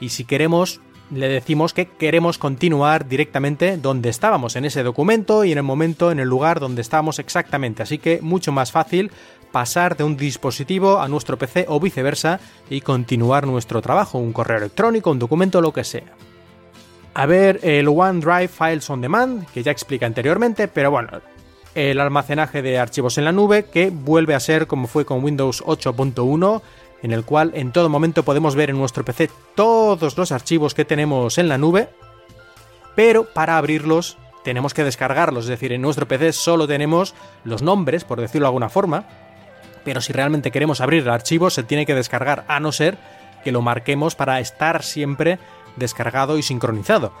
[0.00, 0.80] Y si queremos,
[1.10, 6.10] le decimos que queremos continuar directamente donde estábamos en ese documento y en el momento,
[6.10, 7.82] en el lugar donde estábamos exactamente.
[7.82, 9.10] Así que mucho más fácil
[9.52, 14.58] pasar de un dispositivo a nuestro PC o viceversa y continuar nuestro trabajo, un correo
[14.58, 16.14] electrónico, un documento, lo que sea.
[17.14, 21.08] A ver, el OneDrive Files on Demand, que ya expliqué anteriormente, pero bueno,
[21.74, 25.64] el almacenaje de archivos en la nube que vuelve a ser como fue con Windows
[25.64, 26.62] 8.1,
[27.02, 30.84] en el cual en todo momento podemos ver en nuestro PC todos los archivos que
[30.84, 31.88] tenemos en la nube,
[32.94, 38.04] pero para abrirlos tenemos que descargarlos, es decir, en nuestro PC solo tenemos los nombres,
[38.04, 39.04] por decirlo de alguna forma,
[39.84, 42.98] pero si realmente queremos abrir el archivo se tiene que descargar, a no ser
[43.44, 45.38] que lo marquemos para estar siempre
[45.76, 47.12] descargado y sincronizado.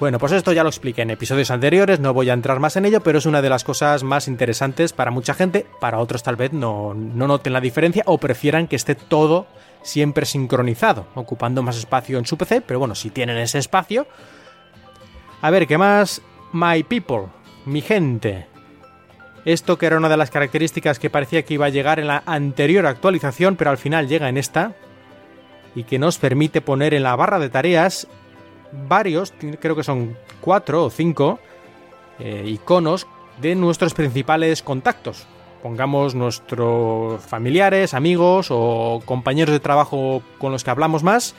[0.00, 2.84] Bueno, pues esto ya lo expliqué en episodios anteriores, no voy a entrar más en
[2.84, 6.36] ello, pero es una de las cosas más interesantes para mucha gente, para otros tal
[6.36, 9.48] vez no, no noten la diferencia o prefieran que esté todo
[9.82, 14.06] siempre sincronizado, ocupando más espacio en su PC, pero bueno, si tienen ese espacio...
[15.40, 16.22] A ver, ¿qué más?
[16.52, 17.26] My people,
[17.64, 18.46] mi gente.
[19.44, 22.22] Esto que era una de las características que parecía que iba a llegar en la
[22.24, 24.74] anterior actualización, pero al final llega en esta,
[25.74, 28.08] y que nos permite poner en la barra de tareas
[28.72, 31.38] varios, creo que son cuatro o cinco,
[32.18, 33.06] eh, iconos
[33.40, 35.26] de nuestros principales contactos.
[35.62, 41.34] Pongamos nuestros familiares, amigos o compañeros de trabajo con los que hablamos más.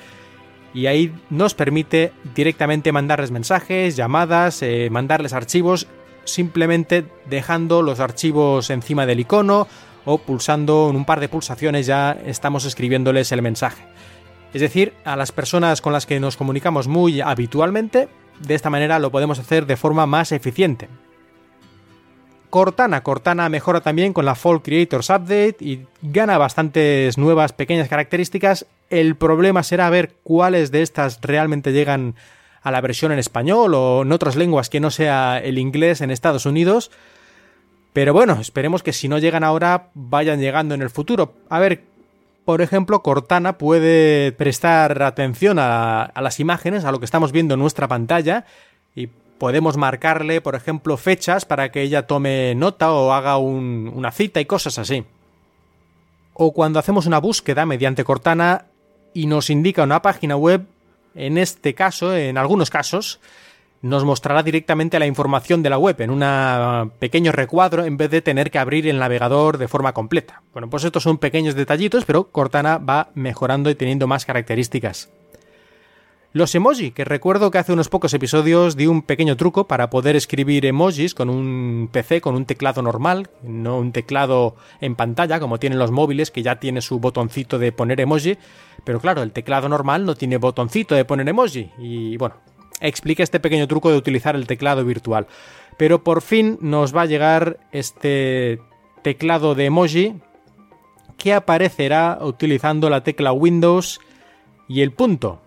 [0.74, 5.88] Y ahí nos permite directamente mandarles mensajes, llamadas, eh, mandarles archivos
[6.26, 9.68] simplemente dejando los archivos encima del icono
[10.06, 13.89] o pulsando en un par de pulsaciones ya estamos escribiéndoles el mensaje.
[14.54, 18.10] Es decir, a las personas con las que nos comunicamos muy habitualmente,
[18.40, 20.90] de esta manera lo podemos hacer de forma más eficiente.
[22.50, 23.04] Cortana.
[23.04, 28.66] Cortana mejora también con la Fall Creators Update y gana bastantes nuevas pequeñas características.
[28.90, 32.16] El problema será ver cuáles de estas realmente llegan
[32.62, 36.10] a la versión en español o en otras lenguas que no sea el inglés en
[36.10, 36.90] Estados Unidos.
[37.94, 41.34] Pero bueno, esperemos que si no llegan ahora, vayan llegando en el futuro.
[41.50, 41.84] A ver,
[42.50, 47.60] por ejemplo, Cortana puede prestar atención a, las imágenes, a lo que estamos viendo en
[47.60, 48.48] nuestra pantalla,
[48.96, 49.06] y
[49.38, 54.46] podemos marcarle, por ejemplo, fechas para que ella tome nota o haga una cita y
[54.46, 55.06] cosas así.
[56.34, 58.66] O cuando hacemos una búsqueda mediante Cortana
[59.14, 60.66] y nos indica una página web,
[61.14, 63.20] en este caso, en algunos casos,
[63.82, 68.22] nos mostrará directamente la información de la web en un pequeño recuadro en vez de
[68.22, 70.42] tener que abrir el navegador de forma completa.
[70.52, 75.10] Bueno, pues estos son pequeños detallitos, pero Cortana va mejorando y teniendo más características.
[76.32, 80.16] Los emoji, que recuerdo que hace unos pocos episodios di un pequeño truco para poder
[80.16, 85.58] escribir emojis con un PC, con un teclado normal, no un teclado en pantalla como
[85.58, 88.38] tienen los móviles que ya tiene su botoncito de poner emoji,
[88.84, 92.36] pero claro, el teclado normal no tiene botoncito de poner emoji y bueno,
[92.80, 95.28] expliqué este pequeño truco de utilizar el teclado virtual.
[95.78, 98.60] Pero por fin nos va a llegar este
[99.02, 100.16] teclado de emoji
[101.18, 104.00] que aparecerá utilizando la tecla Windows
[104.68, 105.42] y el punto.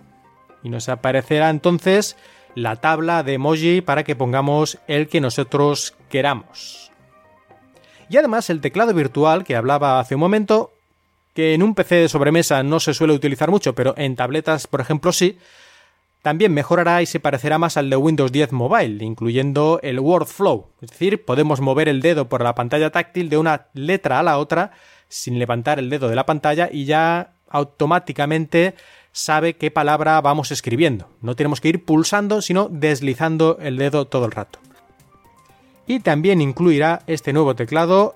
[0.62, 2.16] Y nos aparecerá entonces
[2.54, 6.90] la tabla de emoji para que pongamos el que nosotros queramos.
[8.08, 10.72] Y además el teclado virtual que hablaba hace un momento,
[11.34, 14.82] que en un PC de sobremesa no se suele utilizar mucho, pero en tabletas, por
[14.82, 15.38] ejemplo, sí,
[16.22, 20.68] también mejorará y se parecerá más al de Windows 10 Mobile, incluyendo el Workflow.
[20.80, 24.38] Es decir, podemos mover el dedo por la pantalla táctil de una letra a la
[24.38, 24.70] otra
[25.08, 28.76] sin levantar el dedo de la pantalla y ya automáticamente
[29.10, 31.08] sabe qué palabra vamos escribiendo.
[31.20, 34.60] No tenemos que ir pulsando, sino deslizando el dedo todo el rato.
[35.86, 38.14] Y también incluirá este nuevo teclado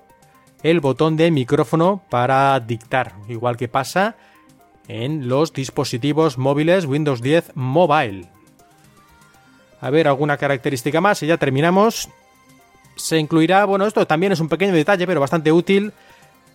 [0.63, 4.15] el botón de micrófono para dictar, igual que pasa
[4.87, 8.27] en los dispositivos móviles Windows 10 Mobile.
[9.81, 12.09] A ver, alguna característica más y ya terminamos.
[12.95, 15.93] Se incluirá, bueno, esto también es un pequeño detalle, pero bastante útil,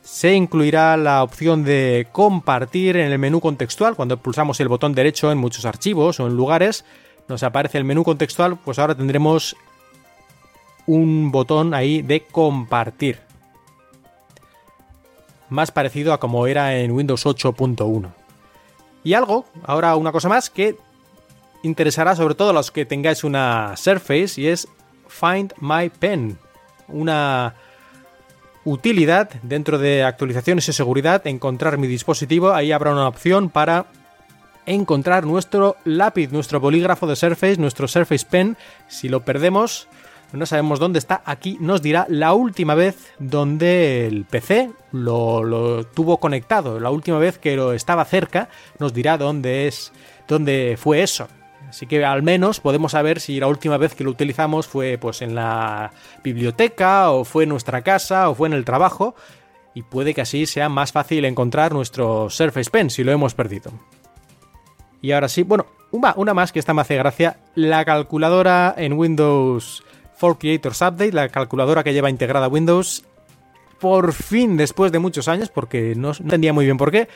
[0.03, 3.95] se incluirá la opción de compartir en el menú contextual.
[3.95, 6.85] Cuando pulsamos el botón derecho en muchos archivos o en lugares,
[7.29, 9.57] nos aparece el menú contextual, pues ahora tendremos
[10.87, 13.21] un botón ahí de compartir.
[15.49, 18.22] Más parecido a como era en Windows 8.1.
[19.05, 20.77] Y algo, ahora una cosa más que
[21.63, 24.69] interesará sobre todo a los que tengáis una Surface y es
[25.09, 26.39] Find My Pen.
[26.89, 27.55] Una
[28.65, 33.87] utilidad dentro de actualizaciones y seguridad, encontrar mi dispositivo, ahí habrá una opción para
[34.67, 38.57] encontrar nuestro lápiz, nuestro bolígrafo de Surface, nuestro Surface Pen.
[38.89, 39.89] Si lo perdemos,
[40.33, 46.19] no sabemos dónde está, aquí nos dirá la última vez donde el PC lo, tuvo
[46.19, 49.93] conectado, la última vez que lo estaba cerca, nos dirá dónde es,
[50.29, 51.29] dónde fue eso.
[51.69, 55.23] Así que al menos podemos saber si la última vez que lo utilizamos fue pues
[55.23, 55.91] en la
[56.23, 59.15] biblioteca o fue en nuestra casa o fue en el trabajo
[59.75, 63.73] y puede que así sea más fácil encontrar nuestro Surface Pen si lo hemos perdido.
[65.01, 68.93] Y ahora sí, bueno, una, una más que esta me hace gracia, la calculadora en
[68.93, 69.83] Windows
[70.23, 73.03] for Creators Update, la calculadora que lleva integrada Windows,
[73.81, 77.09] por fin después de muchos años, porque no, entendía muy bien por qué,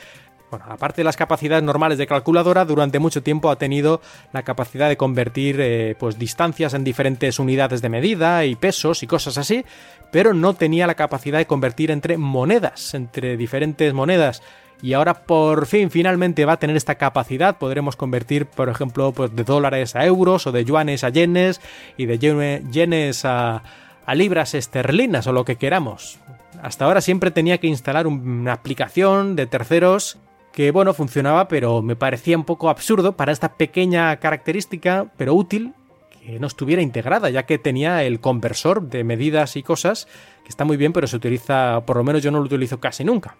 [0.51, 4.01] bueno, aparte de las capacidades normales de calculadora, durante mucho tiempo ha tenido
[4.33, 9.07] la capacidad de convertir eh, pues, distancias en diferentes unidades de medida y pesos y
[9.07, 9.63] cosas así,
[10.11, 14.43] pero no tenía la capacidad de convertir entre monedas, entre diferentes monedas.
[14.81, 17.57] Y ahora por fin finalmente va a tener esta capacidad.
[17.57, 21.61] Podremos convertir, por ejemplo, pues, de dólares a euros o de yuanes a yenes
[21.97, 23.63] y de yenes a,
[24.05, 26.19] a libras esterlinas o lo que queramos.
[26.61, 30.17] Hasta ahora siempre tenía que instalar una aplicación de terceros
[30.57, 35.73] que bueno, funcionaba, pero me parecía un poco absurdo para esta pequeña característica, pero útil,
[36.19, 40.07] que no estuviera integrada, ya que tenía el conversor de medidas y cosas,
[40.43, 43.03] que está muy bien, pero se utiliza, por lo menos yo no lo utilizo casi
[43.03, 43.35] nunca.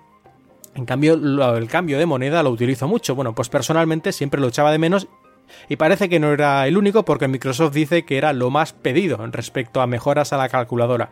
[0.77, 3.15] En cambio, el cambio de moneda lo utilizo mucho.
[3.15, 5.07] Bueno, pues personalmente siempre lo echaba de menos
[5.67, 9.17] y parece que no era el único porque Microsoft dice que era lo más pedido
[9.27, 11.09] respecto a mejoras a la calculadora.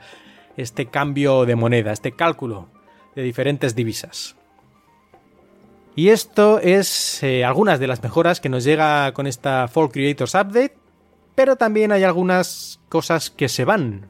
[0.55, 2.69] Este cambio de moneda, este cálculo
[3.15, 4.35] de diferentes divisas.
[5.95, 10.35] Y esto es eh, algunas de las mejoras que nos llega con esta Fall Creators
[10.35, 10.77] Update,
[11.33, 14.09] pero también hay algunas cosas que se van.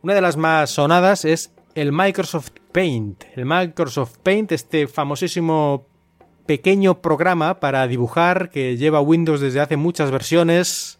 [0.00, 3.24] Una de las más sonadas es el Microsoft Paint.
[3.34, 5.86] El Microsoft Paint, este famosísimo
[6.46, 10.98] pequeño programa para dibujar que lleva Windows desde hace muchas versiones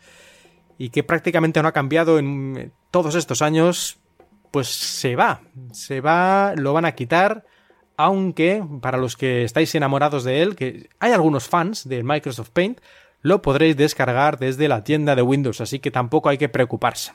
[0.78, 3.98] y que prácticamente no ha cambiado en todos estos años,
[4.50, 5.42] pues se va.
[5.72, 7.44] Se va, lo van a quitar
[7.96, 12.80] aunque para los que estáis enamorados de él, que hay algunos fans de Microsoft Paint,
[13.20, 17.12] lo podréis descargar desde la tienda de Windows, así que tampoco hay que preocuparse.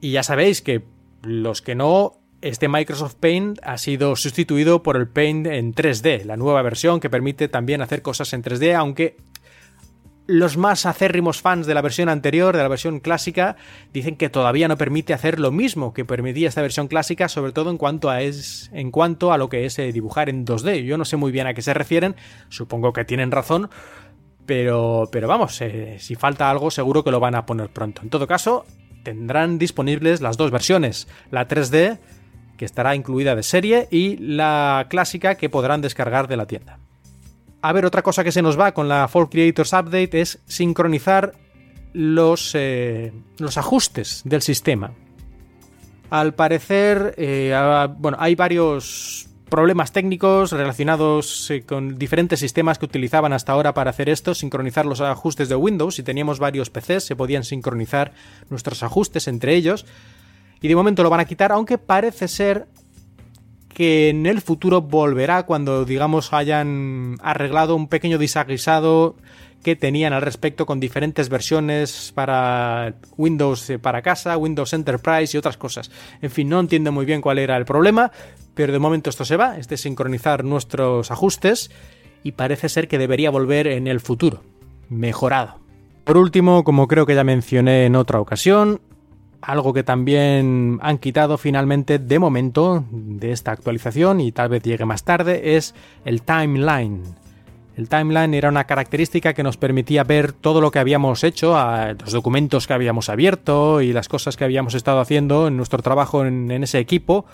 [0.00, 0.84] Y ya sabéis que
[1.26, 2.12] los que no,
[2.42, 7.10] este Microsoft Paint ha sido sustituido por el Paint en 3D, la nueva versión que
[7.10, 9.16] permite también hacer cosas en 3D, aunque
[10.26, 13.56] los más acérrimos fans de la versión anterior, de la versión clásica,
[13.92, 17.70] dicen que todavía no permite hacer lo mismo que permitía esta versión clásica, sobre todo
[17.70, 20.84] en cuanto a, es, en cuanto a lo que es eh, dibujar en 2D.
[20.84, 22.16] Yo no sé muy bien a qué se refieren,
[22.48, 23.70] supongo que tienen razón,
[24.46, 28.02] pero, pero vamos, eh, si falta algo seguro que lo van a poner pronto.
[28.02, 28.64] En todo caso,
[29.06, 32.00] tendrán disponibles las dos versiones, la 3D,
[32.56, 36.80] que estará incluida de serie, y la clásica que podrán descargar de la tienda.
[37.62, 41.34] A ver, otra cosa que se nos va con la Fall Creators Update es sincronizar
[41.92, 44.90] los, eh, los ajustes del sistema.
[46.10, 47.56] Al parecer, eh,
[47.96, 53.90] bueno, hay varios problemas técnicos relacionados eh, con diferentes sistemas que utilizaban hasta ahora para
[53.90, 55.94] hacer esto, sincronizar los ajustes de Windows.
[55.94, 58.12] Si teníamos varios PCs, se podían sincronizar
[58.50, 59.86] nuestros ajustes entre ellos.
[60.60, 62.66] Y de momento lo van a quitar, aunque parece ser
[63.68, 69.16] que en el futuro volverá cuando, digamos, hayan arreglado un pequeño desaguisado
[69.66, 75.38] que tenían al respecto con diferentes versiones para Windows eh, para casa, Windows Enterprise y
[75.38, 75.90] otras cosas.
[76.22, 78.12] En fin, no entiendo muy bien cuál era el problema,
[78.54, 81.72] pero de momento esto se va, es de sincronizar nuestros ajustes
[82.22, 84.44] y parece ser que debería volver en el futuro,
[84.88, 85.58] mejorado.
[86.04, 88.80] Por último, como creo que ya mencioné en otra ocasión,
[89.40, 94.84] algo que también han quitado finalmente de momento de esta actualización y tal vez llegue
[94.84, 97.25] más tarde es el timeline.
[97.76, 101.54] El timeline era una característica que nos permitía ver todo lo que habíamos hecho,
[102.00, 106.24] los documentos que habíamos abierto y las cosas que habíamos estado haciendo en nuestro trabajo
[106.24, 107.26] en, ese equipo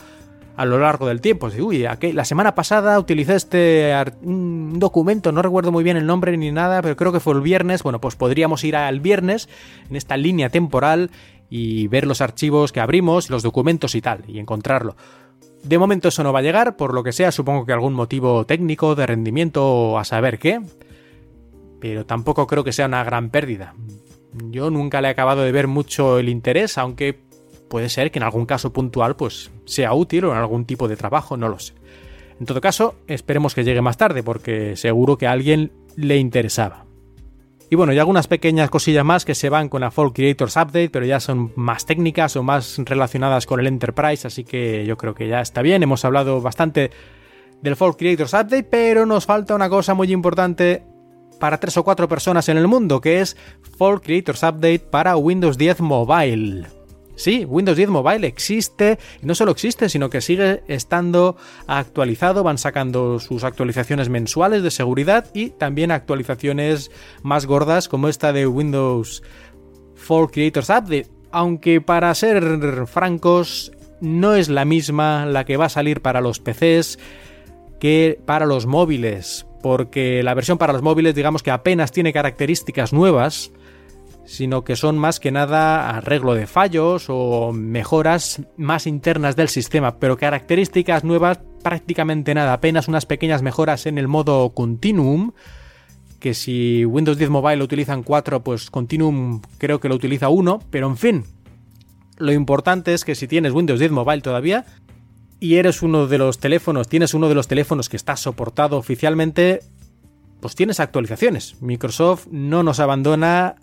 [0.56, 1.48] a lo largo del tiempo.
[1.60, 6.82] Uy, la semana pasada utilicé este documento, no recuerdo muy bien el nombre ni nada,
[6.82, 7.84] pero creo que fue el viernes.
[7.84, 9.48] Bueno, pues podríamos ir al viernes
[9.88, 11.12] en esta línea temporal
[11.50, 14.96] y ver los archivos que abrimos, los documentos y tal, y encontrarlo.
[15.62, 18.44] De momento eso no va a llegar, por lo que sea, supongo que algún motivo
[18.44, 20.60] técnico, de rendimiento o a saber qué,
[21.80, 23.74] pero tampoco creo que sea una gran pérdida.
[24.50, 27.18] Yo nunca le he acabado de ver mucho el interés, aunque
[27.68, 30.96] puede ser que en algún caso puntual pues sea útil o en algún tipo de
[30.96, 31.74] trabajo, no lo sé.
[32.40, 36.86] En todo caso, esperemos que llegue más tarde, porque seguro que a alguien le interesaba.
[37.72, 40.90] Y bueno, y algunas pequeñas cosillas más que se van con la Fall Creators Update,
[40.90, 45.14] pero ya son más técnicas o más relacionadas con el Enterprise, así que yo creo
[45.14, 45.82] que ya está bien.
[45.82, 46.90] Hemos hablado bastante
[47.62, 50.82] del Fall Creators Update, pero nos falta una cosa muy importante
[51.40, 53.38] para tres o cuatro personas en el mundo, que es
[53.78, 56.81] Fall Creators Update para Windows 10 Mobile.
[57.14, 61.36] Sí, Windows 10 Mobile existe, y no solo existe, sino que sigue estando
[61.66, 66.90] actualizado, van sacando sus actualizaciones mensuales de seguridad y también actualizaciones
[67.22, 69.22] más gordas como esta de Windows
[69.94, 75.70] for Creators Update, aunque para ser francos no es la misma la que va a
[75.70, 76.98] salir para los PCs
[77.78, 82.92] que para los móviles, porque la versión para los móviles digamos que apenas tiene características
[82.92, 83.52] nuevas,
[84.32, 89.98] sino que son más que nada arreglo de fallos o mejoras más internas del sistema,
[89.98, 95.32] pero características nuevas prácticamente nada, apenas unas pequeñas mejoras en el modo Continuum,
[96.18, 100.60] que si Windows 10 Mobile lo utilizan 4, pues Continuum creo que lo utiliza 1,
[100.70, 101.24] pero en fin,
[102.16, 104.64] lo importante es que si tienes Windows 10 Mobile todavía
[105.40, 109.60] y eres uno de los teléfonos, tienes uno de los teléfonos que está soportado oficialmente,
[110.40, 111.60] pues tienes actualizaciones.
[111.60, 113.56] Microsoft no nos abandona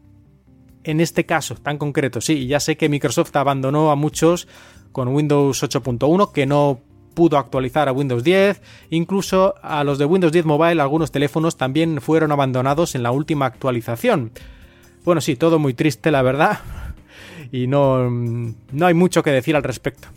[0.89, 4.47] en este caso tan concreto, sí, ya sé que Microsoft abandonó a muchos
[4.91, 6.79] con Windows 8.1 que no
[7.13, 12.01] pudo actualizar a Windows 10, incluso a los de Windows 10 Mobile algunos teléfonos también
[12.01, 14.31] fueron abandonados en la última actualización.
[15.03, 16.59] Bueno, sí, todo muy triste la verdad
[17.51, 20.07] y no, no hay mucho que decir al respecto.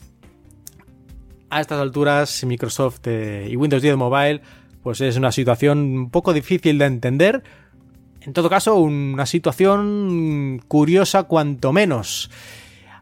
[1.50, 4.40] A estas alturas Microsoft eh, y Windows 10 Mobile
[4.82, 7.42] pues es una situación un poco difícil de entender,
[8.24, 12.30] en todo caso, una situación curiosa cuanto menos.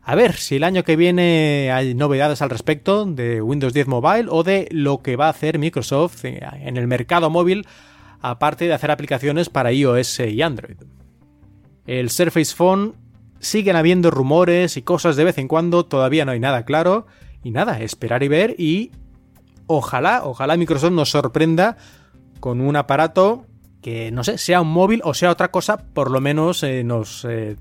[0.02, 4.26] A ver si el año que viene hay novedades al respecto de Windows 10 Mobile
[4.30, 7.66] o de lo que va a hacer Microsoft en el mercado móvil,
[8.20, 10.78] aparte de hacer aplicaciones para iOS y Android.
[11.86, 12.94] El Surface Phone
[13.40, 17.06] siguen habiendo rumores y cosas de vez en cuando, todavía no hay nada claro.
[17.42, 18.90] Y nada, esperar y ver y
[19.66, 21.76] ojalá, ojalá Microsoft nos sorprenda
[22.38, 23.46] con un aparato
[23.82, 27.24] que, no sé, sea un móvil o sea otra cosa, por lo menos eh, nos
[27.24, 27.56] eh,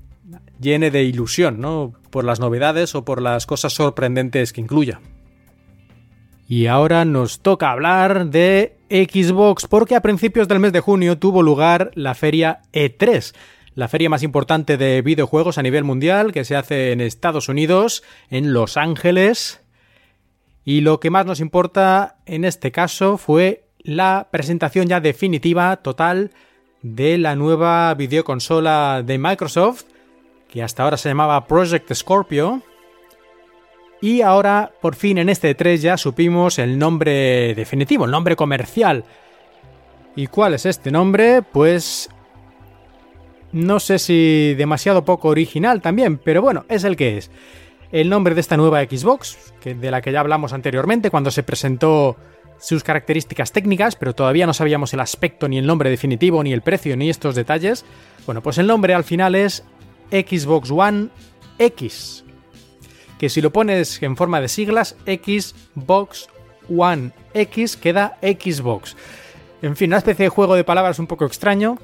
[0.60, 1.92] llene de ilusión, ¿no?
[2.10, 5.00] Por las novedades o por las cosas sorprendentes que incluya.
[6.48, 11.42] Y ahora nos toca hablar de Xbox, porque a principios del mes de junio tuvo
[11.42, 13.34] lugar la feria E3,
[13.76, 18.02] la feria más importante de videojuegos a nivel mundial, que se hace en Estados Unidos,
[18.30, 19.60] en Los Ángeles.
[20.64, 26.30] Y lo que más nos importa en este caso fue la presentación ya definitiva, total,
[26.82, 29.84] de la nueva videoconsola de Microsoft,
[30.48, 32.62] que hasta ahora se llamaba Project Scorpio.
[34.00, 39.04] Y ahora, por fin, en este 3 ya supimos el nombre definitivo, el nombre comercial.
[40.16, 41.42] ¿Y cuál es este nombre?
[41.42, 42.08] Pues...
[43.52, 47.32] No sé si demasiado poco original también, pero bueno, es el que es.
[47.90, 51.42] El nombre de esta nueva Xbox, que de la que ya hablamos anteriormente cuando se
[51.42, 52.16] presentó
[52.60, 56.62] sus características técnicas, pero todavía no sabíamos el aspecto, ni el nombre definitivo, ni el
[56.62, 57.84] precio, ni estos detalles.
[58.26, 59.64] Bueno, pues el nombre al final es
[60.10, 61.08] Xbox One
[61.58, 62.24] X.
[63.18, 66.28] Que si lo pones en forma de siglas, Xbox
[66.68, 68.96] One X queda Xbox.
[69.62, 71.78] En fin, una especie de juego de palabras un poco extraño.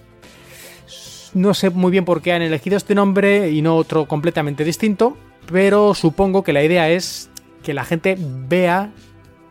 [1.34, 5.16] No sé muy bien por qué han elegido este nombre y no otro completamente distinto,
[5.50, 7.28] pero supongo que la idea es
[7.62, 8.92] que la gente vea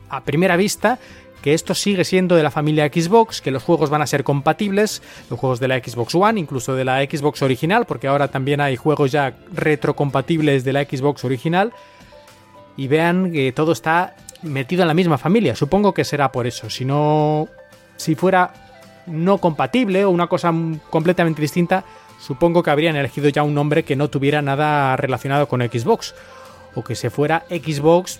[0.10, 1.00] a primera vista
[1.42, 5.04] que esto sigue siendo de la familia Xbox, que los juegos van a ser compatibles,
[5.30, 8.76] los juegos de la Xbox One, incluso de la Xbox original, porque ahora también hay
[8.78, 11.72] juegos ya retrocompatibles de la Xbox original,
[12.78, 15.56] y vean que todo está metido en la misma familia.
[15.56, 16.70] Supongo que será por eso.
[16.70, 17.48] Si no,
[17.96, 18.52] si fuera
[19.06, 20.52] no compatible o una cosa
[20.90, 21.86] completamente distinta,
[22.20, 26.16] supongo que habrían elegido ya un nombre que no tuviera nada relacionado con Xbox.
[26.74, 28.20] O que se fuera Xbox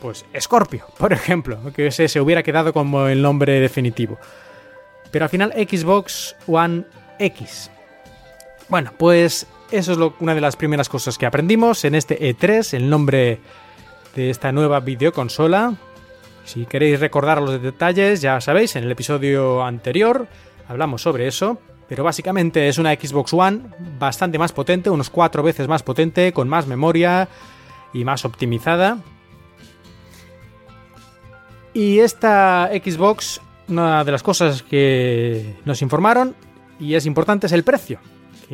[0.00, 4.18] pues Scorpio, por ejemplo, que se hubiera quedado como el nombre definitivo.
[5.10, 6.84] Pero al final Xbox One
[7.18, 7.70] X.
[8.68, 12.90] Bueno, pues eso es una de las primeras cosas que aprendimos en este E3, el
[12.90, 13.40] nombre
[14.14, 15.74] de esta nueva videoconsola.
[16.44, 20.26] Si queréis recordar los detalles, ya sabéis, en el episodio anterior
[20.68, 21.58] hablamos sobre eso.
[21.88, 23.62] Pero básicamente es una Xbox One
[23.98, 27.28] bastante más potente, unos cuatro veces más potente, con más memoria
[27.94, 28.98] y más optimizada.
[31.78, 36.34] Y esta Xbox, una de las cosas que nos informaron,
[36.80, 38.00] y es importante, es el precio.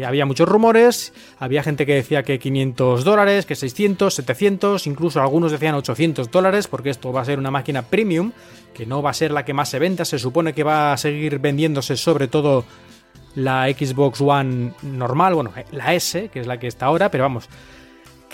[0.04, 5.52] Había muchos rumores, había gente que decía que 500 dólares, que 600, 700, incluso algunos
[5.52, 8.32] decían 800 dólares, porque esto va a ser una máquina premium,
[8.74, 10.98] que no va a ser la que más se venda, se supone que va a
[10.98, 12.66] seguir vendiéndose sobre todo
[13.36, 17.48] la Xbox One normal, bueno, la S, que es la que está ahora, pero vamos,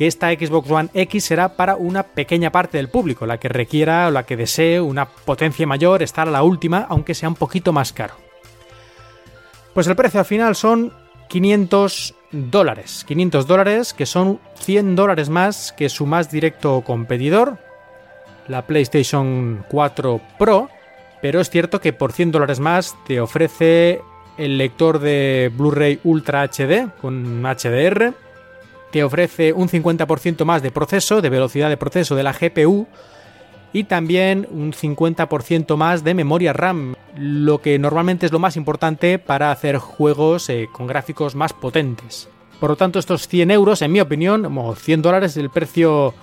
[0.00, 4.08] que esta Xbox One X será para una pequeña parte del público, la que requiera
[4.08, 7.70] o la que desee una potencia mayor, estar a la última, aunque sea un poquito
[7.74, 8.14] más caro.
[9.74, 10.94] Pues el precio al final son
[11.28, 13.04] 500 dólares.
[13.06, 17.58] 500 dólares que son 100 dólares más que su más directo competidor,
[18.48, 20.70] la PlayStation 4 Pro,
[21.20, 24.00] pero es cierto que por 100 dólares más te ofrece
[24.38, 28.14] el lector de Blu-ray Ultra HD con HDR,
[28.90, 32.86] te ofrece un 50% más de proceso, de velocidad de proceso de la GPU
[33.72, 39.18] y también un 50% más de memoria RAM, lo que normalmente es lo más importante
[39.18, 42.28] para hacer juegos eh, con gráficos más potentes.
[42.58, 46.14] Por lo tanto, estos 100 euros, en mi opinión, o 100 dólares, el precio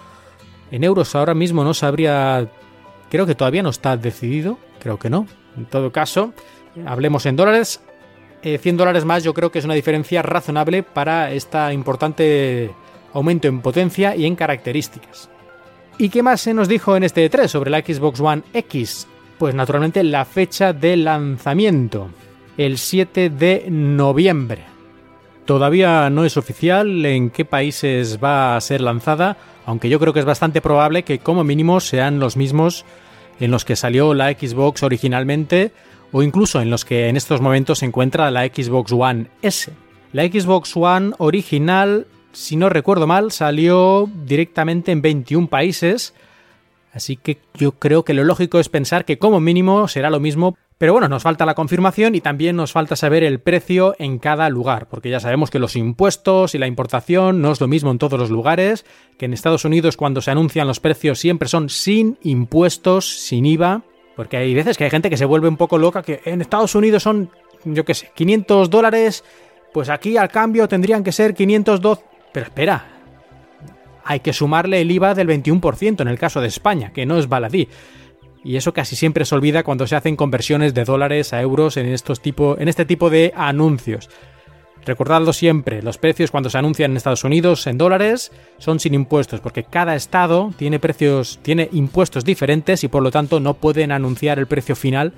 [0.71, 2.49] en euros ahora mismo no sabría...
[3.09, 5.25] Creo que todavía no está decidido, creo que no.
[5.55, 6.33] En todo caso,
[6.85, 7.81] hablemos en dólares,
[8.61, 12.71] 100 eh, dólares más yo creo que es una diferencia razonable para este importante
[13.13, 15.29] aumento en potencia y en características.
[15.97, 19.07] ¿Y qué más se nos dijo en este E3 sobre la Xbox One X?
[19.39, 22.09] Pues naturalmente la fecha de lanzamiento,
[22.57, 24.63] el 7 de noviembre.
[25.45, 30.19] Todavía no es oficial en qué países va a ser lanzada, aunque yo creo que
[30.19, 32.85] es bastante probable que como mínimo sean los mismos
[33.39, 35.71] en los que salió la Xbox originalmente
[36.11, 39.71] o incluso en los que en estos momentos se encuentra la Xbox One S.
[40.13, 46.13] La Xbox One original, si no recuerdo mal, salió directamente en 21 países,
[46.93, 50.57] así que yo creo que lo lógico es pensar que como mínimo será lo mismo.
[50.77, 54.47] Pero bueno, nos falta la confirmación y también nos falta saber el precio en cada
[54.49, 57.97] lugar, porque ya sabemos que los impuestos y la importación no es lo mismo en
[57.97, 58.85] todos los lugares,
[59.17, 63.81] que en Estados Unidos cuando se anuncian los precios siempre son sin impuestos, sin IVA,
[64.17, 66.73] porque hay veces que hay gente que se vuelve un poco loca, que en Estados
[66.73, 67.29] Unidos son,
[67.63, 69.23] yo qué sé, 500 dólares,
[69.71, 71.99] pues aquí al cambio tendrían que ser 502...
[72.33, 72.83] Pero espera,
[74.03, 77.29] hay que sumarle el IVA del 21% en el caso de España, que no es
[77.29, 77.69] baladí.
[78.43, 81.85] Y eso casi siempre se olvida cuando se hacen conversiones de dólares a euros en,
[81.85, 84.09] estos tipo, en este tipo de anuncios.
[84.87, 89.41] Recordadlo siempre, los precios cuando se anuncian en Estados Unidos en dólares son sin impuestos,
[89.41, 94.39] porque cada estado tiene precios, tiene impuestos diferentes y por lo tanto no pueden anunciar
[94.39, 95.11] el precio final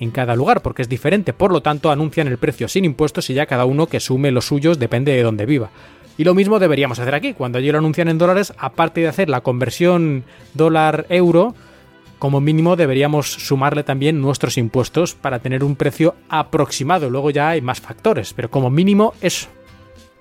[0.00, 1.34] en cada lugar, porque es diferente.
[1.34, 4.46] Por lo tanto, anuncian el precio sin impuestos y ya cada uno que sume los
[4.46, 5.68] suyos depende de dónde viva.
[6.16, 7.34] Y lo mismo deberíamos hacer aquí.
[7.34, 10.24] Cuando allí lo anuncian en dólares, aparte de hacer la conversión
[10.54, 11.54] dólar-euro,
[12.18, 17.10] como mínimo deberíamos sumarle también nuestros impuestos para tener un precio aproximado.
[17.10, 19.48] Luego ya hay más factores, pero como mínimo eso.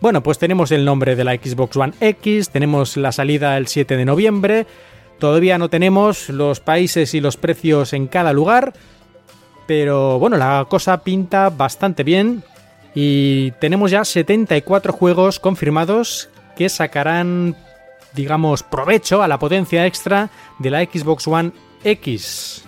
[0.01, 3.95] Bueno, pues tenemos el nombre de la Xbox One X, tenemos la salida el 7
[3.95, 4.67] de noviembre,
[5.19, 8.73] todavía no tenemos los países y los precios en cada lugar,
[9.67, 12.43] pero bueno, la cosa pinta bastante bien
[12.93, 17.55] y tenemos ya 74 juegos confirmados que sacarán,
[18.13, 20.29] digamos, provecho a la potencia extra
[20.59, 21.51] de la Xbox One
[21.85, 22.65] X.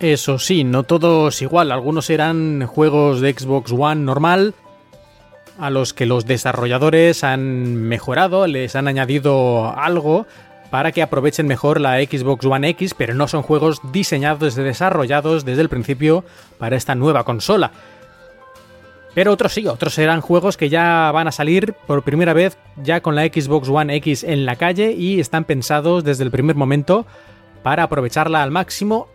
[0.00, 4.54] Eso sí, no todos igual, algunos eran juegos de Xbox One normal,
[5.58, 10.26] a los que los desarrolladores han mejorado, les han añadido algo
[10.70, 15.44] para que aprovechen mejor la Xbox One X, pero no son juegos diseñados y desarrollados
[15.44, 16.24] desde el principio
[16.58, 17.72] para esta nueva consola.
[19.12, 23.02] Pero otros sí, otros serán juegos que ya van a salir por primera vez ya
[23.02, 27.06] con la Xbox One X en la calle y están pensados desde el primer momento
[27.62, 29.08] para aprovecharla al máximo,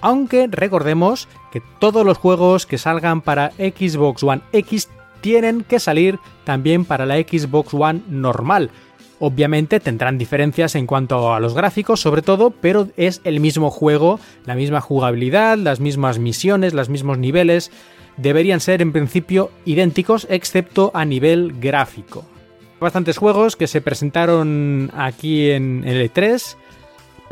[0.00, 4.88] aunque recordemos que todos los juegos que salgan para Xbox One X
[5.20, 8.70] tienen que salir también para la Xbox One normal.
[9.20, 14.20] Obviamente tendrán diferencias en cuanto a los gráficos, sobre todo, pero es el mismo juego,
[14.44, 17.70] la misma jugabilidad, las mismas misiones, los mismos niveles.
[18.18, 22.26] Deberían ser en principio idénticos, excepto a nivel gráfico.
[22.80, 26.56] Bastantes juegos que se presentaron aquí en el E3.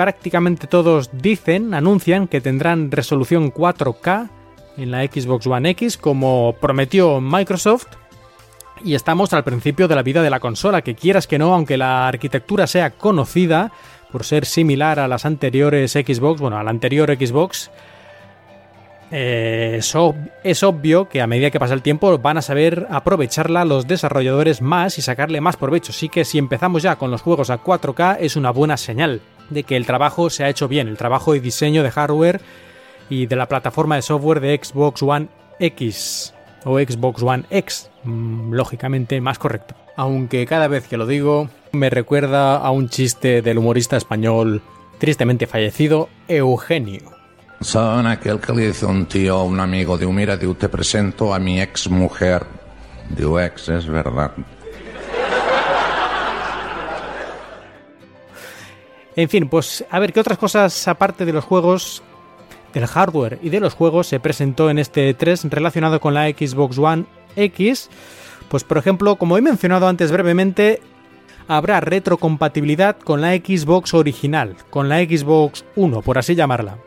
[0.02, 4.30] Prácticamente todos dicen, anuncian que tendrán resolución 4K
[4.76, 7.86] en la Xbox One X, como prometió Microsoft.
[8.84, 11.76] Y estamos al principio de la vida de la consola, que quieras que no, aunque
[11.76, 13.70] la arquitectura sea conocida
[14.10, 17.70] por ser similar a las anteriores Xbox, bueno, a la anterior Xbox,
[19.12, 19.78] eh,
[20.42, 24.62] es obvio que a medida que pasa el tiempo van a saber aprovecharla los desarrolladores
[24.62, 25.92] más y sacarle más provecho.
[25.92, 29.20] Así que si empezamos ya con los juegos a 4K es una buena señal
[29.52, 32.40] de que el trabajo se ha hecho bien, el trabajo de diseño de hardware
[33.08, 35.28] y de la plataforma de software de Xbox One
[35.58, 36.34] X
[36.64, 39.74] o Xbox One X, mm, lógicamente más correcto.
[39.96, 44.62] Aunque cada vez que lo digo me recuerda a un chiste del humorista español
[44.98, 47.00] tristemente fallecido, Eugenio.
[47.60, 51.32] Son aquel que le dice un tío a un amigo, de mira, de te presento
[51.32, 52.44] a mi ex mujer.
[53.16, 54.32] Digo, ex, es verdad.
[59.16, 62.02] En fin, pues a ver, ¿qué otras cosas aparte de los juegos
[62.72, 66.78] del hardware y de los juegos se presentó en este 3 relacionado con la Xbox
[66.78, 67.04] One
[67.36, 67.90] X.
[68.48, 70.80] Pues por ejemplo, como he mencionado antes brevemente,
[71.48, 76.78] habrá retrocompatibilidad con la Xbox original, con la Xbox 1, por así llamarla.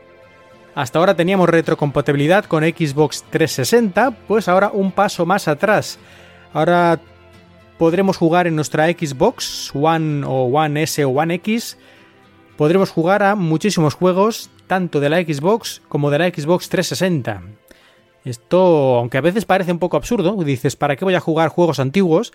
[0.76, 5.98] Hasta ahora teníamos retrocompatibilidad con Xbox 360, pues ahora un paso más atrás.
[6.54, 7.00] Ahora
[7.78, 11.78] podremos jugar en nuestra Xbox One o One S o One X.
[12.58, 17.42] Podremos jugar a muchísimos juegos tanto de la Xbox como de la Xbox 360.
[18.24, 21.80] Esto, aunque a veces parece un poco absurdo, dices, ¿para qué voy a jugar juegos
[21.80, 22.34] antiguos?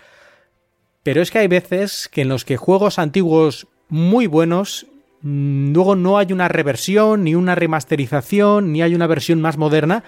[1.03, 4.87] Pero es que hay veces que en los que juegos antiguos muy buenos
[5.23, 10.05] mm, luego no hay una reversión, ni una remasterización, ni hay una versión más moderna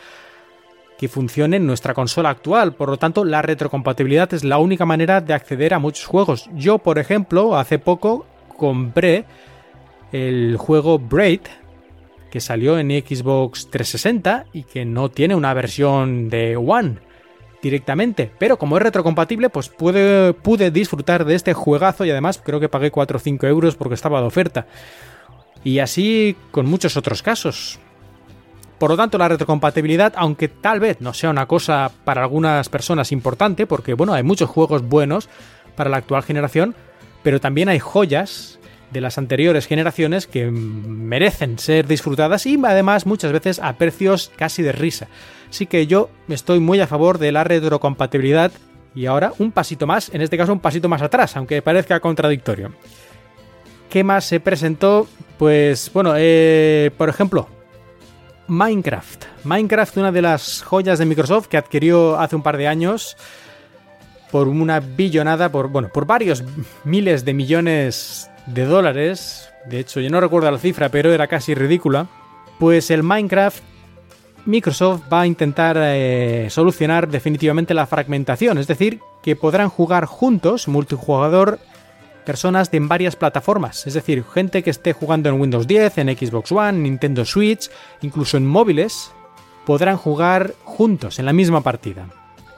[0.99, 2.75] que funcione en nuestra consola actual.
[2.75, 6.49] Por lo tanto, la retrocompatibilidad es la única manera de acceder a muchos juegos.
[6.55, 9.25] Yo, por ejemplo, hace poco compré
[10.13, 11.41] el juego Braid
[12.33, 16.97] que salió en Xbox 360 y que no tiene una versión de One
[17.61, 22.71] directamente, pero como es retrocompatible, pues pude, disfrutar de este juegazo y además creo que
[22.71, 24.67] pagué 4 o 5 euros porque estaba de oferta.
[25.63, 27.79] Y así con muchos otros casos.
[28.79, 33.13] Por lo tanto, la retrocompatibilidad, aunque tal vez no sea una cosa para algunas personas
[33.13, 35.29] importante, porque bueno, hay muchos juegos buenos
[35.77, 36.75] para la actual generación,
[37.23, 38.59] pero también hay joyas
[38.93, 44.63] de las anteriores generaciones que merecen ser disfrutadas y además muchas veces a precios casi
[44.63, 45.09] de risa.
[45.49, 48.53] Así que yo estoy muy a favor de la retrocompatibilidad
[48.95, 52.73] y ahora un pasito más, en este caso un pasito más atrás, aunque parezca contradictorio.
[53.89, 55.07] ¿Qué más se presentó?
[55.39, 57.49] Pues bueno, eh, por ejemplo,
[58.49, 59.25] Minecraft.
[59.45, 63.17] Minecraft, una de las joyas de Microsoft que adquirió hace un par de años
[64.31, 66.43] por una billonada, por, bueno, por varios
[66.85, 71.55] miles de millones de dólares, de hecho yo no recuerdo la cifra, pero era casi
[71.55, 72.09] ridícula,
[72.59, 73.63] pues el Minecraft
[74.45, 80.67] Microsoft va a intentar eh, solucionar definitivamente la fragmentación, es decir, que podrán jugar juntos,
[80.67, 81.61] multijugador,
[82.25, 86.51] personas de varias plataformas, es decir, gente que esté jugando en Windows 10, en Xbox
[86.51, 87.71] One, Nintendo Switch,
[88.01, 89.13] incluso en móviles,
[89.65, 92.07] podrán jugar juntos en la misma partida.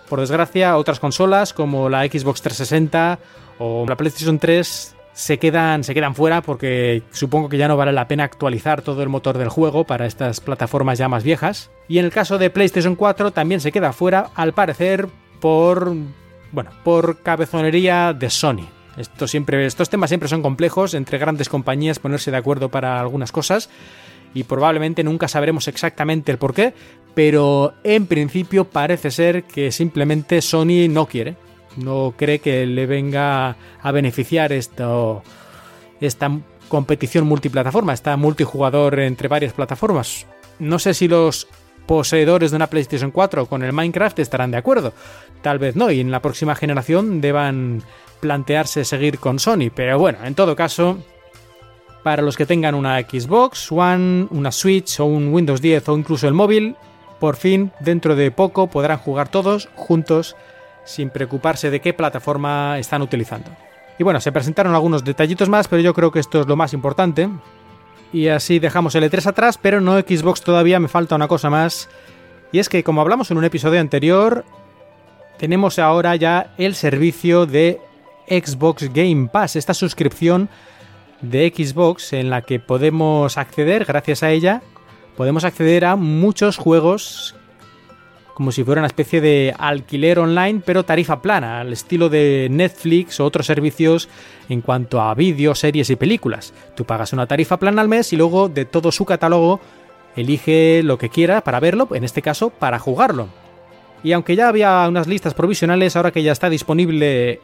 [0.09, 3.19] Por desgracia, otras consolas como la Xbox 360
[3.59, 7.93] o la PlayStation 3 se quedan, se quedan fuera porque supongo que ya no vale
[7.93, 11.71] la pena actualizar todo el motor del juego para estas plataformas ya más viejas.
[11.89, 15.09] Y en el caso de PlayStation 4 también se queda fuera, al parecer,
[15.41, 15.95] por.
[16.53, 18.69] bueno, por cabezonería de Sony.
[18.97, 23.33] Esto siempre, estos temas siempre son complejos entre grandes compañías ponerse de acuerdo para algunas
[23.33, 23.71] cosas
[24.35, 26.75] y probablemente nunca sabremos exactamente el por qué,
[27.15, 31.37] pero en principio parece ser que simplemente Sony no quiere
[31.77, 35.23] no cree que le venga a beneficiar esto,
[36.01, 36.31] esta
[36.69, 40.27] competición multiplataforma, esta multijugador entre varias plataformas.
[40.59, 41.49] No sé si los
[41.87, 44.93] poseedores de una PlayStation 4 con el Minecraft estarán de acuerdo.
[45.43, 47.83] Tal vez no, y en la próxima generación deban
[48.21, 49.71] plantearse seguir con Sony.
[49.75, 50.99] Pero bueno, en todo caso,
[52.03, 56.27] para los que tengan una Xbox One, una Switch o un Windows 10 o incluso
[56.29, 56.77] el móvil,
[57.21, 60.37] por fin, dentro de poco podrán jugar todos juntos
[60.85, 63.51] sin preocuparse de qué plataforma están utilizando.
[63.99, 66.73] Y bueno, se presentaron algunos detallitos más, pero yo creo que esto es lo más
[66.73, 67.29] importante.
[68.13, 71.89] Y así dejamos el E3 atrás, pero no Xbox todavía, me falta una cosa más.
[72.53, 74.45] Y es que como hablamos en un episodio anterior,
[75.39, 77.81] tenemos ahora ya el servicio de
[78.29, 80.49] Xbox Game Pass, esta suscripción
[81.21, 84.63] de Xbox en la que podemos acceder, gracias a ella,
[85.17, 87.35] podemos acceder a muchos juegos
[88.35, 93.21] como si fuera una especie de alquiler online, pero tarifa plana, al estilo de Netflix
[93.21, 94.09] o otros servicios
[94.49, 96.53] en cuanto a vídeos, series y películas.
[96.75, 99.61] Tú pagas una tarifa plana al mes y luego de todo su catálogo
[100.17, 103.29] elige lo que quiera para verlo, en este caso para jugarlo.
[104.03, 107.41] Y aunque ya había unas listas provisionales, ahora que ya está disponible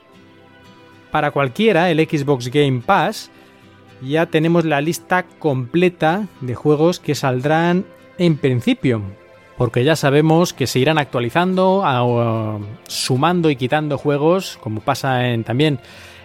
[1.11, 3.31] para cualquiera el Xbox Game Pass,
[4.03, 7.87] ya tenemos la lista completa de juegos que saldrán
[8.19, 9.03] en principio
[9.61, 11.85] porque ya sabemos que se irán actualizando,
[12.89, 15.81] sumando y quitando juegos, como pasa también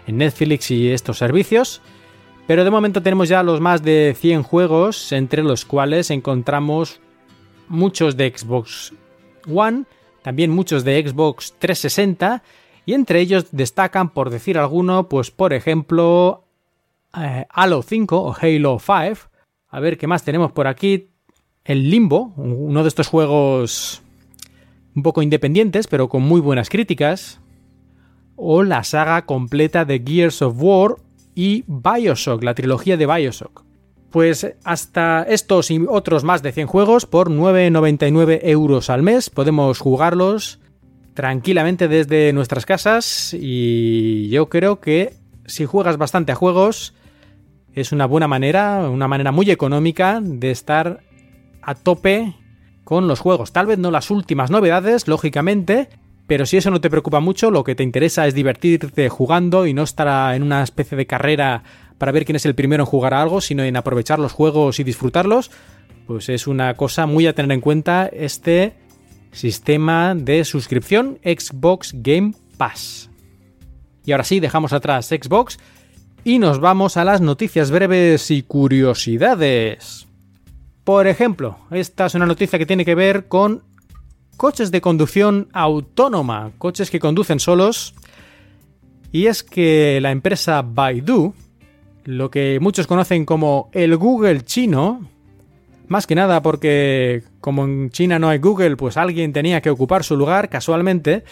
[0.08, 1.82] en Netflix y estos servicios.
[2.48, 7.02] Pero de momento tenemos ya los más de 100 juegos, entre los cuales encontramos
[7.68, 8.94] muchos de Xbox
[9.54, 9.84] One,
[10.22, 12.42] también muchos de Xbox 360,
[12.86, 16.46] y entre ellos destacan, por decir alguno, pues por ejemplo,
[17.18, 19.30] eh, Halo 5 o Halo 5.
[19.68, 21.10] A ver qué más tenemos por aquí
[21.66, 24.02] el Limbo, uno de estos juegos
[24.96, 27.40] un poco independientes, pero con muy buenas críticas,
[28.36, 30.96] o la saga completa de Gears of War
[31.34, 33.64] y Bioshock, la trilogía de Bioshock.
[34.12, 39.80] Pues hasta estos y otros más de 100 juegos por 9,99 euros al mes podemos
[39.80, 40.60] jugarlos
[41.14, 45.14] tranquilamente desde nuestras casas y yo creo que
[45.46, 46.94] si juegas bastante a juegos
[47.74, 51.02] es una buena manera, una manera muy económica de estar
[51.66, 52.36] a tope
[52.84, 53.52] con los juegos.
[53.52, 55.90] Tal vez no las últimas novedades, lógicamente,
[56.28, 59.74] pero si eso no te preocupa mucho, lo que te interesa es divertirte jugando y
[59.74, 61.64] no estar en una especie de carrera
[61.98, 64.80] para ver quién es el primero en jugar a algo, sino en aprovechar los juegos
[64.80, 65.52] y disfrutarlos,
[66.08, 68.74] pues es una cosa muy a tener en cuenta este
[69.32, 73.10] sistema de suscripción Xbox Game Pass.
[74.06, 75.58] Y ahora sí, dejamos atrás Xbox
[76.24, 80.05] y nos vamos a las noticias breves y curiosidades.
[80.86, 83.64] Por ejemplo, esta es una noticia que tiene que ver con
[84.38, 87.96] coches de conducción autónoma, coches que conducen solos.
[89.12, 91.34] Y es que la empresa Baidu,
[92.04, 95.10] lo que muchos conocen como el Google chino,
[95.88, 100.04] más que nada porque como en China no hay Google, pues alguien tenía que ocupar
[100.04, 101.24] su lugar casualmente.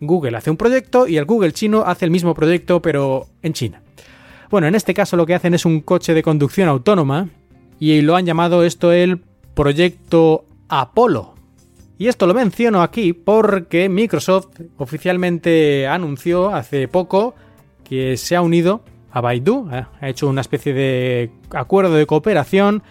[0.00, 3.82] Google hace un proyecto y el Google chino hace el mismo proyecto pero en China.
[4.48, 7.28] Bueno, en este caso lo que hacen es un coche de conducción autónoma
[7.78, 9.22] y lo han llamado esto el
[9.54, 11.34] proyecto Apolo.
[11.98, 17.34] Y esto lo menciono aquí porque Microsoft oficialmente anunció hace poco
[17.84, 19.86] que se ha unido a Baidu, ¿eh?
[20.00, 22.82] ha hecho una especie de acuerdo de cooperación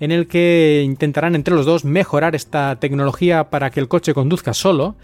[0.00, 4.54] en el que intentarán entre los dos mejorar esta tecnología para que el coche conduzca
[4.54, 4.96] solo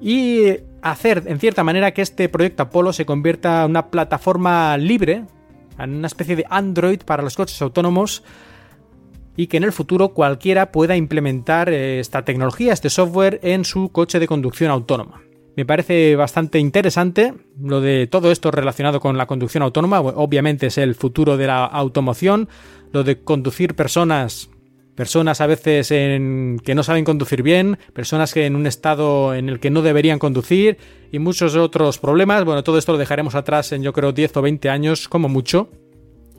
[0.00, 5.24] y hacer en cierta manera que este proyecto Apolo se convierta en una plataforma libre
[5.78, 8.22] una especie de Android para los coches autónomos
[9.36, 13.90] y que en el futuro cualquiera pueda implementar eh, esta tecnología, este software en su
[13.90, 15.22] coche de conducción autónoma.
[15.56, 20.00] Me parece bastante interesante lo de todo esto relacionado con la conducción autónoma.
[20.00, 22.48] Obviamente es el futuro de la automoción.
[22.90, 24.48] Lo de conducir personas
[24.94, 29.48] personas a veces en, que no saben conducir bien, personas que en un estado en
[29.48, 30.78] el que no deberían conducir
[31.10, 32.44] y muchos otros problemas.
[32.44, 35.70] Bueno, todo esto lo dejaremos atrás en yo creo 10 o 20 años como mucho.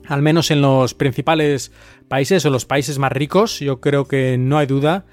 [0.06, 1.72] Al menos en los principales
[2.08, 5.06] países o los países más ricos, yo creo que no hay duda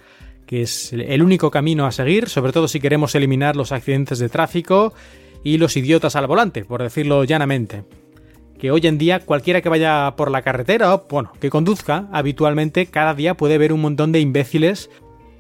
[0.46, 4.28] que es el único camino a seguir, sobre todo si queremos eliminar los accidentes de
[4.28, 4.94] tráfico
[5.46, 7.86] y los idiotas al volante, por decirlo llanamente
[8.62, 12.86] que hoy en día cualquiera que vaya por la carretera o, bueno, que conduzca habitualmente,
[12.86, 14.91] cada día puede ver un montón de imbéciles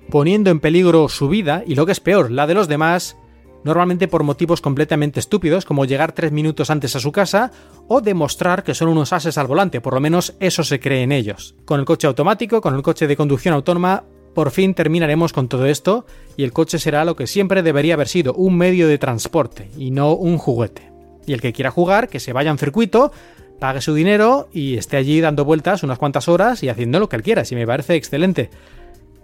[0.09, 3.17] poniendo en peligro su vida y lo que es peor, la de los demás,
[3.63, 7.51] normalmente por motivos completamente estúpidos, como llegar tres minutos antes a su casa
[7.87, 11.11] o demostrar que son unos ases al volante, por lo menos eso se cree en
[11.11, 11.53] ellos.
[11.65, 14.03] Con el coche automático, con el coche de conducción autónoma,
[14.33, 16.07] por fin terminaremos con todo esto
[16.37, 19.91] y el coche será lo que siempre debería haber sido, un medio de transporte y
[19.91, 20.90] no un juguete.
[21.25, 23.11] Y el que quiera jugar, que se vaya un circuito,
[23.59, 27.15] pague su dinero y esté allí dando vueltas unas cuantas horas y haciendo lo que
[27.15, 28.49] él quiera, si me parece excelente.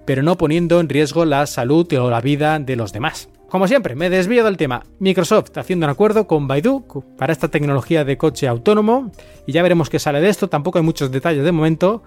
[0.05, 3.29] Pero no poniendo en riesgo la salud o la vida de los demás.
[3.49, 4.83] Como siempre, me desvío del tema.
[4.99, 6.83] Microsoft haciendo un acuerdo con Baidu
[7.17, 9.11] para esta tecnología de coche autónomo
[9.45, 10.49] y ya veremos qué sale de esto.
[10.49, 12.03] Tampoco hay muchos detalles de momento,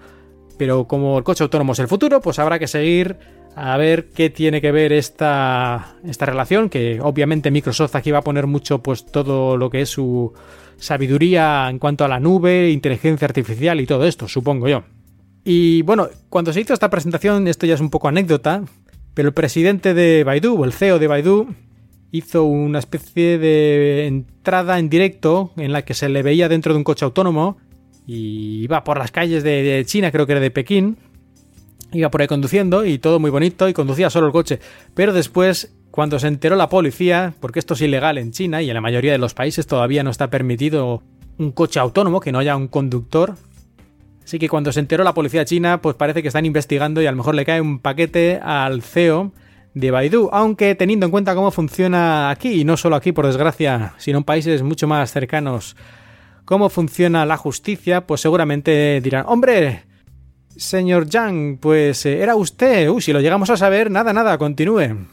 [0.57, 3.17] Pero como el coche autónomo es el futuro, pues habrá que seguir
[3.55, 8.23] a ver qué tiene que ver esta, esta relación, que obviamente Microsoft aquí va a
[8.23, 10.33] poner mucho pues todo lo que es su
[10.77, 14.83] sabiduría en cuanto a la nube, inteligencia artificial y todo esto, supongo yo.
[15.43, 18.63] Y bueno, cuando se hizo esta presentación, esto ya es un poco anécdota,
[19.13, 21.47] pero el presidente de Baidu, o el CEO de Baidu,
[22.11, 26.77] hizo una especie de entrada en directo en la que se le veía dentro de
[26.77, 27.57] un coche autónomo
[28.05, 30.97] y iba por las calles de China, creo que era de Pekín,
[31.93, 34.59] iba por ahí conduciendo y todo muy bonito y conducía solo el coche.
[34.93, 38.73] Pero después, cuando se enteró la policía, porque esto es ilegal en China y en
[38.73, 41.03] la mayoría de los países todavía no está permitido
[41.37, 43.35] un coche autónomo, que no haya un conductor.
[44.23, 47.11] Así que cuando se enteró la policía china, pues parece que están investigando y a
[47.11, 49.31] lo mejor le cae un paquete al CEO
[49.73, 53.93] de Baidu, aunque teniendo en cuenta cómo funciona aquí, y no solo aquí por desgracia,
[53.97, 55.75] sino en países mucho más cercanos,
[56.45, 59.83] cómo funciona la justicia, pues seguramente dirán, hombre,
[60.55, 62.89] Señor Yang, pues eh, era usted.
[62.89, 65.07] Uy, si lo llegamos a saber, nada, nada, continúe.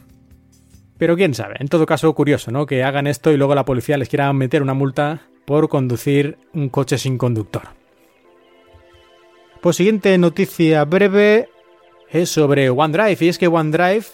[0.97, 2.65] Pero quién sabe, en todo caso curioso, ¿no?
[2.65, 6.69] Que hagan esto y luego la policía les quiera meter una multa por conducir un
[6.69, 7.63] coche sin conductor.
[9.61, 11.49] Pues siguiente noticia breve
[12.09, 13.17] es sobre OneDrive.
[13.19, 14.05] Y es que OneDrive,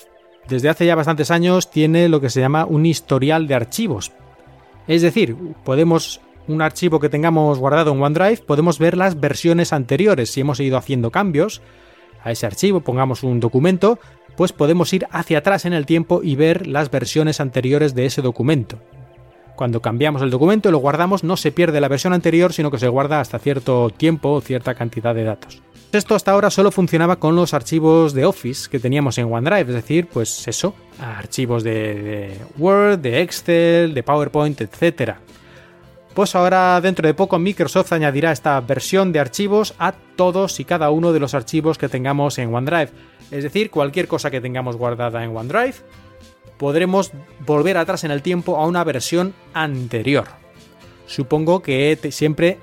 [0.48, 4.12] desde hace ya bastantes años, tiene lo que se llama un historial de archivos.
[4.88, 10.32] Es decir, podemos un archivo que tengamos guardado en OneDrive, podemos ver las versiones anteriores.
[10.32, 11.62] Si hemos ido haciendo cambios
[12.24, 14.00] a ese archivo, pongamos un documento,
[14.36, 18.22] pues podemos ir hacia atrás en el tiempo y ver las versiones anteriores de ese
[18.22, 18.80] documento.
[19.56, 22.78] Cuando cambiamos el documento y lo guardamos, no se pierde la versión anterior, sino que
[22.78, 25.62] se guarda hasta cierto tiempo o cierta cantidad de datos.
[25.94, 29.76] Esto hasta ahora solo funcionaba con los archivos de Office que teníamos en OneDrive, es
[29.76, 35.22] decir, pues eso, archivos de, de Word, de Excel, de PowerPoint, etcétera.
[36.16, 40.90] Pues ahora dentro de poco Microsoft añadirá esta versión de archivos a todos y cada
[40.90, 42.90] uno de los archivos que tengamos en OneDrive.
[43.32, 45.76] Es decir, cualquier cosa que tengamos guardada en OneDrive,
[46.58, 47.12] podremos
[47.46, 50.28] volver atrás en el tiempo a una versión anterior.
[51.06, 52.60] Supongo que siempre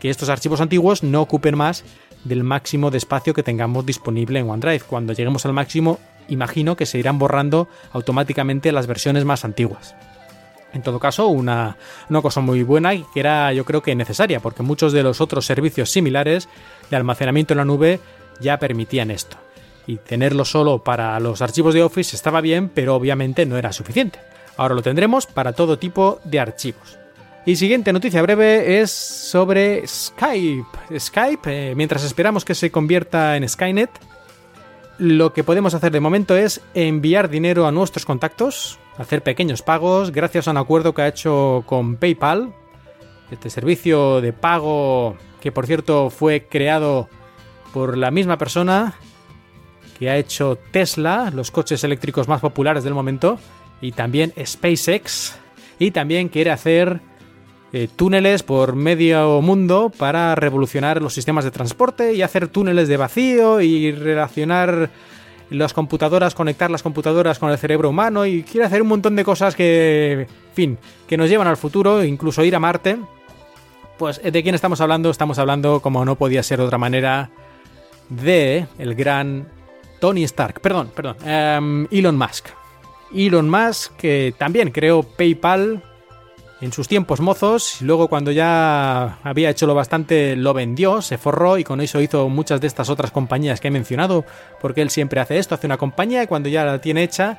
[0.00, 1.84] que estos archivos antiguos no ocupen más
[2.24, 4.80] del máximo de espacio que tengamos disponible en OneDrive.
[4.80, 9.94] Cuando lleguemos al máximo, imagino que se irán borrando automáticamente las versiones más antiguas.
[10.76, 11.76] En todo caso, una,
[12.22, 15.46] cosa muy buena y que era yo creo que necesaria, porque muchos de los otros
[15.46, 16.50] servicios similares
[16.90, 17.98] de almacenamiento en la nube
[18.40, 19.38] ya permitían esto.
[19.86, 24.18] Y tenerlo solo para los archivos de Office estaba bien, pero obviamente no era suficiente.
[24.58, 26.98] Ahora lo tendremos para todo tipo de archivos.
[27.46, 30.98] Y siguiente noticia breve es sobre Skype.
[30.98, 33.90] Skype, eh, mientras esperamos que se convierta en Skynet,
[34.98, 40.10] lo que podemos hacer de momento es enviar dinero a nuestros contactos, hacer pequeños pagos
[40.10, 42.54] gracias a un acuerdo que ha hecho con PayPal,
[43.30, 47.08] este servicio de pago que por cierto fue creado
[47.72, 48.94] por la misma persona
[49.98, 53.38] que ha hecho Tesla, los coches eléctricos más populares del momento,
[53.80, 55.36] y también SpaceX,
[55.78, 57.00] y también quiere hacer
[57.72, 62.96] eh, túneles por medio mundo para revolucionar los sistemas de transporte y hacer túneles de
[62.96, 64.90] vacío y relacionar
[65.50, 69.24] las computadoras, conectar las computadoras con el cerebro humano y quiere hacer un montón de
[69.24, 72.98] cosas que, fin, que nos llevan al futuro, incluso ir a Marte.
[73.98, 75.10] Pues, ¿de quién estamos hablando?
[75.10, 77.30] Estamos hablando, como no podía ser de otra manera,
[78.08, 79.48] de el gran
[80.00, 82.48] Tony Stark, perdón, perdón, em, Elon Musk.
[83.14, 85.82] Elon Musk, que también creó PayPal
[86.60, 91.58] en sus tiempos mozos, luego cuando ya había hecho lo bastante lo vendió, se forró
[91.58, 94.24] y con eso hizo muchas de estas otras compañías que he mencionado,
[94.60, 97.38] porque él siempre hace esto, hace una compañía y cuando ya la tiene hecha,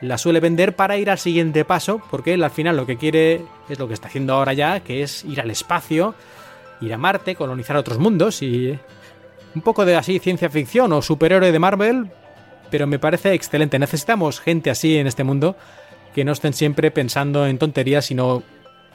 [0.00, 3.42] la suele vender para ir al siguiente paso, porque él al final lo que quiere
[3.68, 6.14] es lo que está haciendo ahora ya, que es ir al espacio,
[6.80, 8.78] ir a Marte, colonizar otros mundos y
[9.54, 12.10] un poco de así ciencia ficción o superhéroe de Marvel,
[12.70, 13.78] pero me parece excelente.
[13.78, 15.56] Necesitamos gente así en este mundo
[16.16, 18.42] que no estén siempre pensando en tonterías, sino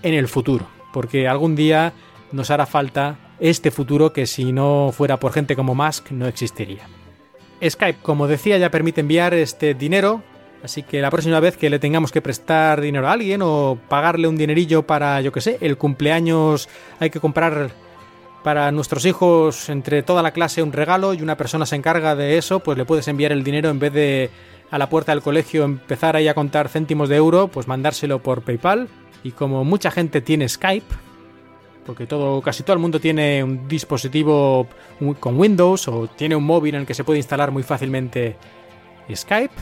[0.01, 1.93] en el futuro, porque algún día
[2.31, 6.81] nos hará falta este futuro que si no fuera por gente como Musk no existiría.
[7.63, 10.23] Skype, como decía, ya permite enviar este dinero,
[10.63, 14.27] así que la próxima vez que le tengamos que prestar dinero a alguien o pagarle
[14.27, 16.69] un dinerillo para, yo que sé, el cumpleaños
[16.99, 17.69] hay que comprar
[18.43, 22.39] para nuestros hijos entre toda la clase un regalo y una persona se encarga de
[22.39, 24.31] eso, pues le puedes enviar el dinero en vez de
[24.71, 28.41] a la puerta del colegio empezar ahí a contar céntimos de euro, pues mandárselo por
[28.41, 28.87] PayPal.
[29.23, 30.95] Y como mucha gente tiene Skype,
[31.85, 34.67] porque todo, casi todo el mundo tiene un dispositivo
[35.19, 38.37] con Windows o tiene un móvil en el que se puede instalar muy fácilmente
[39.13, 39.53] Skype,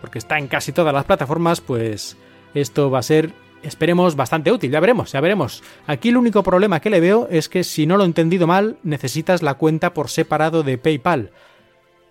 [0.00, 2.16] porque está en casi todas las plataformas, pues
[2.52, 3.32] esto va a ser
[3.62, 5.62] esperemos bastante útil, ya veremos, ya veremos.
[5.86, 8.78] Aquí el único problema que le veo es que si no lo he entendido mal,
[8.82, 11.30] necesitas la cuenta por separado de PayPal.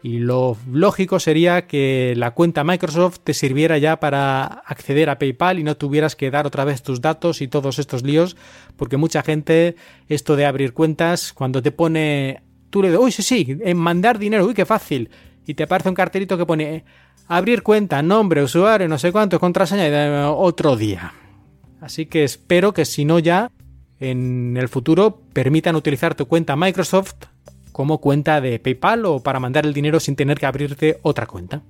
[0.02, 5.60] Y lo lógico sería que la cuenta Microsoft te sirviera ya para acceder a PayPal
[5.60, 8.38] y no tuvieras que dar otra vez tus datos y todos estos líos,
[8.78, 9.76] porque mucha gente,
[10.08, 14.20] esto de abrir cuentas, cuando te pone, tú le dices, uy, sí, sí, en mandar
[14.20, 15.10] dinero, uy, qué fácil,
[15.46, 16.86] y te aparece un cartelito que pone
[17.28, 21.14] abrir cuenta, nombre, usuario, no sé cuánto, contraseña y otro día.
[21.82, 23.52] Así que espero que si no ya,
[24.00, 27.16] en el futuro permitan utilizar tu cuenta Microsoft
[27.80, 31.62] como cuenta de PayPal o para mandar el dinero sin tener que abrirte otra cuenta.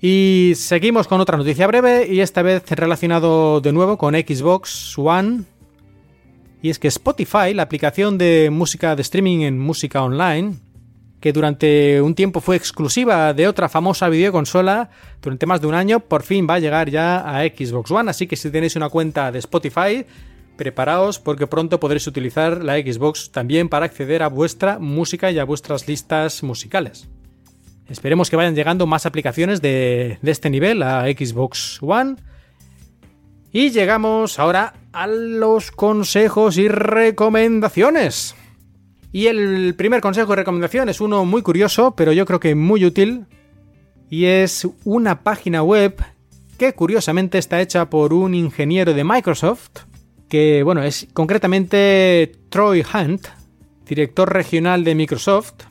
[0.00, 5.44] Y seguimos con otra noticia breve y esta vez relacionado de nuevo con Xbox One.
[6.60, 10.54] Y es que Spotify, la aplicación de música de streaming en música online,
[11.20, 14.90] que durante un tiempo fue exclusiva de otra famosa videoconsola,
[15.22, 18.10] durante más de un año, por fin va a llegar ya a Xbox One.
[18.10, 20.04] Así que si tenéis una cuenta de Spotify,
[20.56, 25.44] preparaos porque pronto podréis utilizar la Xbox también para acceder a vuestra música y a
[25.44, 27.08] vuestras listas musicales.
[27.88, 32.16] Esperemos que vayan llegando más aplicaciones de, este nivel a Xbox One.
[33.52, 38.34] Y llegamos ahora a los consejos y recomendaciones.
[39.12, 42.84] Y el primer consejo y recomendación es uno muy curioso, pero yo creo que muy
[42.86, 43.26] útil.
[44.08, 46.02] Y es una página web
[46.56, 49.80] que curiosamente está hecha por un ingeniero de Microsoft
[50.32, 53.26] que, bueno, es concretamente Troy Hunt,
[53.86, 55.64] director regional de Microsoft.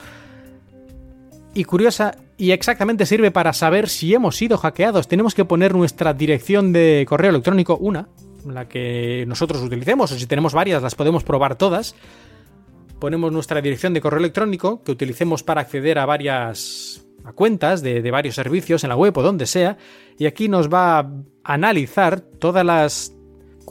[1.54, 5.08] Y curiosa, y exactamente sirve para saber si hemos sido hackeados.
[5.08, 8.08] Tenemos que poner nuestra dirección de correo electrónico, una,
[8.46, 11.96] la que nosotros utilicemos, o si tenemos varias, las podemos probar todas.
[13.00, 17.06] Ponemos nuestra dirección de correo electrónico que utilicemos para acceder a varias
[17.36, 19.78] cuentas de, de varios servicios en la web o donde sea.
[20.18, 21.12] Y aquí nos va a
[21.44, 23.14] analizar todas las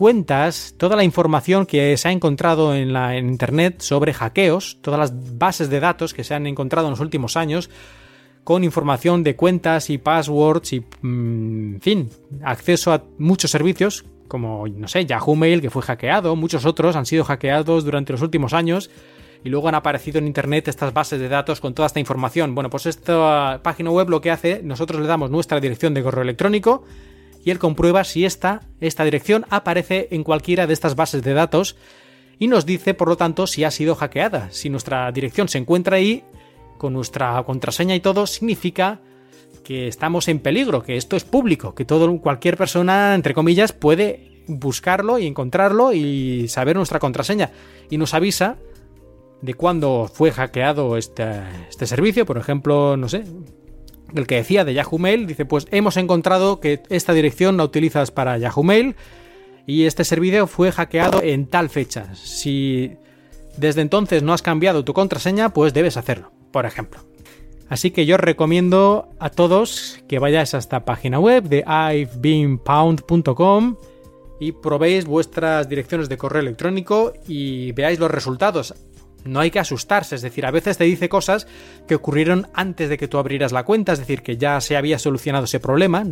[0.00, 5.36] cuentas toda la información que se ha encontrado en, la, Internet sobre hackeos, todas las
[5.36, 7.68] bases de datos que se han encontrado en los últimos años,
[8.42, 12.10] con información de cuentas y passwords y, mm, en fin,
[12.42, 17.04] acceso a muchos servicios, como, no sé, Yahoo Mail, que fue hackeado, muchos otros han
[17.04, 18.88] sido hackeados durante los últimos años
[19.44, 22.54] y luego han aparecido en Internet estas bases de datos con toda esta información.
[22.54, 26.22] Bueno, pues esta página web lo que hace, nosotros le damos nuestra dirección de correo
[26.22, 26.84] electrónico,
[27.44, 31.76] y él comprueba si esta, esta dirección aparece en cualquiera de estas bases de datos
[32.38, 34.48] y nos dice, por lo tanto, si ha sido hackeada.
[34.50, 36.24] Si nuestra dirección se encuentra ahí,
[36.78, 39.00] con nuestra contraseña y todo, significa
[39.62, 44.42] que estamos en peligro, que esto es público, que todo, cualquier persona, entre comillas, puede
[44.48, 47.50] buscarlo y encontrarlo y saber nuestra contraseña.
[47.90, 48.56] Y nos avisa
[49.42, 53.24] de cuándo fue hackeado este, este servicio, por ejemplo, no sé,
[54.14, 58.10] el que decía de Yahoo Mail, dice, pues hemos encontrado que esta dirección la utilizas
[58.10, 58.94] para Yahoo Mail
[59.66, 62.14] y este servicio fue hackeado en tal fecha.
[62.14, 62.96] Si
[63.56, 67.00] desde entonces no has cambiado tu contraseña, pues debes hacerlo, por ejemplo.
[67.68, 73.76] Así que yo recomiendo a todos que vayáis a esta página web de i'vebeenpound.com
[74.40, 78.74] y probéis vuestras direcciones de correo electrónico y veáis los resultados
[79.24, 81.46] no hay que asustarse, es decir, a veces te dice cosas
[81.86, 84.98] que ocurrieron antes de que tú abrieras la cuenta, es decir, que ya se había
[84.98, 86.04] solucionado ese problema,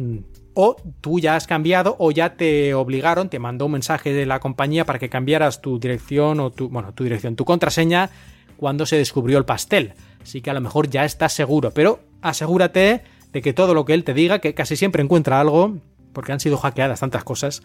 [0.55, 4.41] o tú ya has cambiado o ya te obligaron, te mandó un mensaje de la
[4.41, 8.11] compañía para que cambiaras tu dirección o tu, bueno, tu dirección, tu contraseña
[8.57, 9.95] cuando se descubrió el pastel.
[10.21, 13.03] Así que a lo mejor ya estás seguro, pero asegúrate
[13.33, 15.77] de que todo lo que él te diga, que casi siempre encuentra algo,
[16.13, 17.63] porque han sido hackeadas tantas cosas,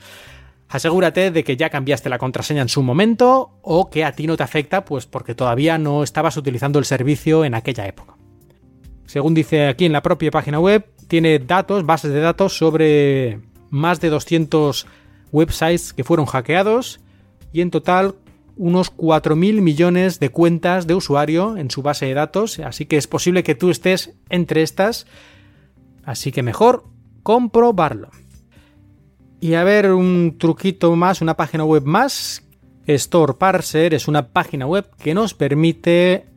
[0.69, 4.37] Asegúrate de que ya cambiaste la contraseña en su momento o que a ti no
[4.37, 8.15] te afecta, pues porque todavía no estabas utilizando el servicio en aquella época.
[9.05, 13.39] Según dice aquí en la propia página web, tiene datos, bases de datos sobre
[13.69, 14.87] más de 200
[15.31, 16.99] websites que fueron hackeados
[17.51, 18.15] y en total
[18.55, 23.07] unos 4.000 millones de cuentas de usuario en su base de datos, así que es
[23.07, 25.07] posible que tú estés entre estas,
[26.03, 26.85] así que mejor
[27.23, 28.09] comprobarlo.
[29.43, 32.43] Y a ver, un truquito más, una página web más.
[32.87, 36.27] Store Parser es una página web que nos permite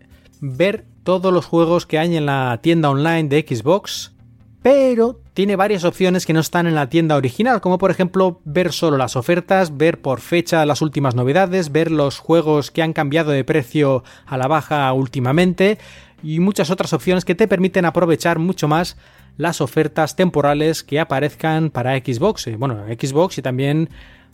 [0.40, 4.12] ver todos los juegos que hay en la tienda online de Xbox,
[4.61, 8.72] pero tiene varias opciones que no están en la tienda original, como por ejemplo ver
[8.72, 13.30] solo las ofertas, ver por fecha las últimas novedades, ver los juegos que han cambiado
[13.30, 15.78] de precio a la baja últimamente
[16.24, 18.96] y muchas otras opciones que te permiten aprovechar mucho más
[19.37, 23.91] las ofertas temporales que aparezcan para Xbox, eh, bueno, Xbox y también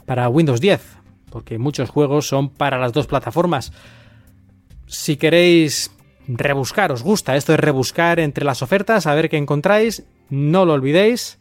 [0.06, 0.80] para Windows 10,
[1.30, 3.72] porque muchos juegos son para las dos plataformas.
[4.86, 5.90] Si queréis
[6.28, 10.74] rebuscar, os gusta esto de rebuscar entre las ofertas, a ver qué encontráis, no lo
[10.74, 11.38] olvidéis,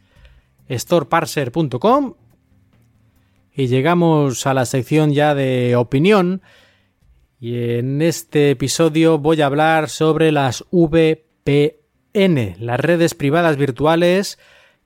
[0.70, 2.14] storeparser.com
[3.54, 6.42] y llegamos a la sección ya de opinión
[7.38, 11.81] y en este episodio voy a hablar sobre las VPN,
[12.14, 14.38] las redes privadas virtuales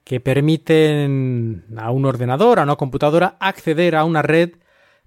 [0.03, 4.51] que permiten a un ordenador, a una computadora, acceder a una red,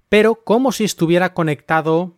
[0.09, 2.17] pero como si estuviera conectado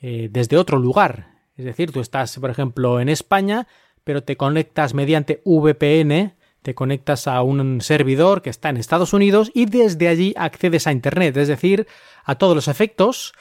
[0.00, 1.30] eh, desde otro lugar.
[1.56, 3.66] Es decir, tú estás, por ejemplo, en España,
[4.04, 9.50] pero te conectas mediante VPN, te conectas a un servidor que está en Estados Unidos
[9.52, 11.36] y desde allí accedes a Internet.
[11.36, 11.88] Es decir,
[12.24, 13.32] a todos los efectos,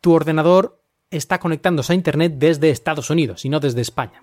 [0.00, 4.22] tu ordenador está conectándose a Internet desde Estados Unidos y no desde España.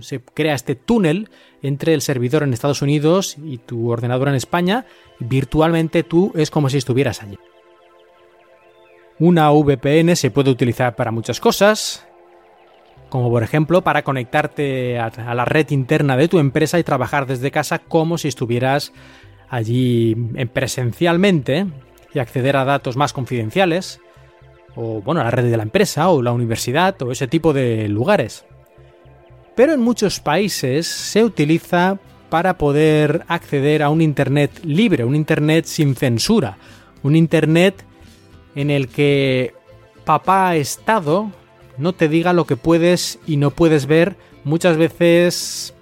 [0.00, 1.30] Se crea este túnel
[1.62, 4.86] entre el servidor en Estados Unidos y tu ordenador en España.
[5.20, 7.38] Virtualmente tú es como si estuvieras allí.
[9.18, 12.06] Una VPN se puede utilizar para muchas cosas,
[13.08, 17.50] como por ejemplo para conectarte a, la red interna de tu empresa y trabajar desde
[17.50, 18.92] casa como si estuvieras
[19.48, 20.14] allí
[20.52, 21.66] presencialmente
[22.12, 24.00] y acceder a datos más confidenciales,
[24.74, 27.88] o bueno, a la red de la empresa o la universidad o ese tipo de
[27.88, 28.44] lugares.
[29.56, 31.98] Pero en muchos países se utiliza
[32.28, 36.58] para poder acceder a un Internet libre, un Internet sin censura,
[37.02, 37.82] un Internet
[38.54, 39.54] en el que
[40.04, 41.32] papá Estado
[41.78, 45.74] no te diga lo que puedes y no puedes ver muchas veces,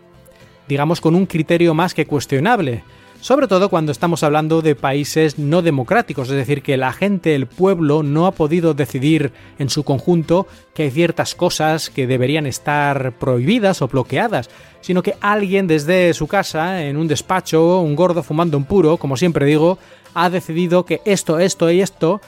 [0.68, 2.84] digamos, con un criterio más que cuestionable.
[3.24, 7.46] Sobre todo cuando estamos hablando de países no democráticos, es decir, que la gente, el
[7.46, 13.12] pueblo, no ha podido decidir en su conjunto que hay ciertas cosas que deberían estar
[13.12, 14.50] prohibidas o bloqueadas,
[14.82, 19.16] sino que alguien desde su casa, en un despacho, un gordo fumando un puro, como
[19.16, 19.78] siempre digo,
[20.12, 22.20] ha decidido que esto, esto y esto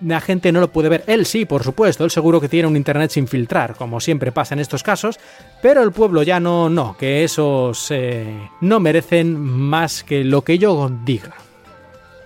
[0.00, 1.04] la gente no lo puede ver.
[1.06, 4.54] Él sí, por supuesto, él seguro que tiene un internet sin filtrar, como siempre pasa
[4.54, 5.18] en estos casos,
[5.62, 7.92] pero el pueblo ya no, no, que esos
[8.60, 11.34] no merecen más que lo que yo diga.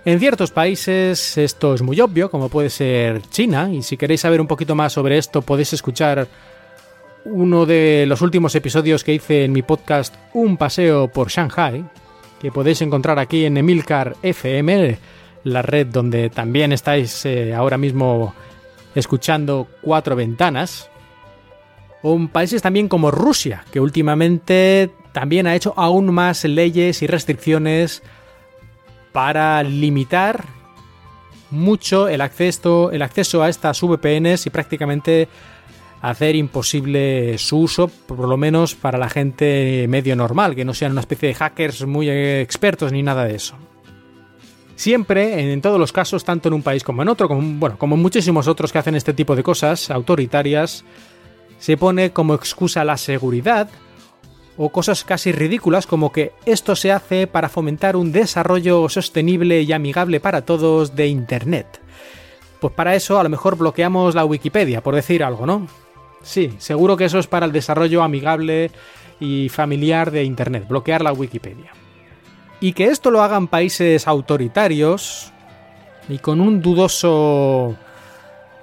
[0.05, 4.39] En ciertos países esto es muy obvio, como puede ser China, y si queréis saber
[4.39, 6.27] un poquito más sobre esto podéis escuchar
[7.25, 11.83] uno de los últimos episodios que hice en mi podcast Un paseo por Shanghai,
[12.39, 14.99] que podéis encontrar aquí en Emilcar FM,
[15.45, 18.33] la red donde también estáis eh, ahora mismo
[18.95, 20.89] escuchando cuatro ventanas.
[22.01, 28.03] O países también como Rusia, que últimamente también ha hecho aún más leyes y restricciones
[29.11, 30.45] para limitar
[31.51, 35.29] mucho el acceso, el acceso a estas VPNs y prácticamente
[36.01, 40.91] hacer imposible su uso, por lo menos para la gente medio normal, que no sean
[40.91, 43.55] una especie de hackers muy expertos ni nada de eso.
[44.75, 47.95] Siempre, en, todos los casos, tanto en un país como en otro, como, bueno, como
[47.95, 50.83] muchísimos otros que hacen este tipo de cosas autoritarias,
[51.59, 53.69] se pone como excusa la seguridad
[54.57, 59.71] o cosas casi ridículas como que esto se hace para fomentar un desarrollo sostenible y
[59.71, 61.81] amigable para todos de Internet.
[62.59, 65.67] Pues para eso a lo mejor bloqueamos la Wikipedia, por decir algo, ¿no?
[66.21, 68.71] Sí, seguro que eso es para el desarrollo amigable
[69.19, 71.71] y familiar de Internet, bloquear la Wikipedia.
[72.65, 75.31] Y que esto lo hagan países autoritarios
[76.09, 77.75] y con un dudoso,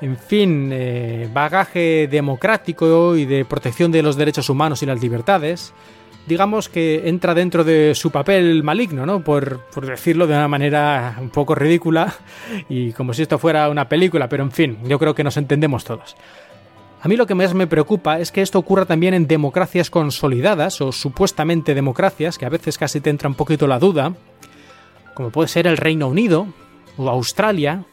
[0.00, 5.72] en fin, eh, bagaje democrático y de protección de los derechos humanos y las libertades,
[6.26, 9.22] digamos que entra dentro de su papel maligno, ¿no?
[9.22, 12.12] Por, por, decirlo de una manera un poco ridícula
[12.68, 15.84] y como si esto fuera una película, pero en fin, yo creo que nos entendemos
[15.84, 16.16] todos.
[17.04, 20.80] A mí lo que más me preocupa es que esto ocurra también en democracias consolidadas
[20.80, 24.14] o supuestamente democracias, que a veces casi te entra un poquito la duda,
[25.12, 26.46] como puede ser el Reino Unido
[26.96, 27.84] o Australia,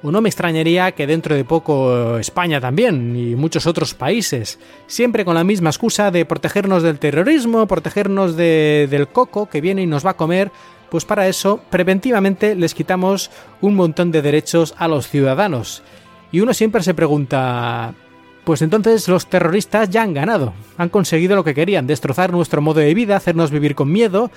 [0.00, 5.24] o no me extrañaría que dentro de poco España también y muchos otros países, siempre
[5.24, 10.06] con la misma excusa de protegernos del terrorismo, protegernos del coco que viene y nos
[10.06, 10.52] va a comer,
[10.88, 13.28] pues para eso preventivamente les quitamos
[13.60, 15.82] un montón de derechos a los ciudadanos.
[16.30, 17.94] Y uno siempre se pregunta,
[18.44, 22.80] pues entonces los terroristas ya han ganado, han conseguido lo que querían, destrozar nuestro modo
[22.80, 24.30] de vida, hacernos vivir con miedo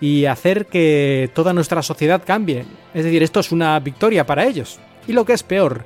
[0.00, 2.64] y hacer que toda nuestra sociedad cambie.
[2.94, 4.78] Es decir, esto es una victoria para ellos.
[5.06, 5.84] Y lo que es peor,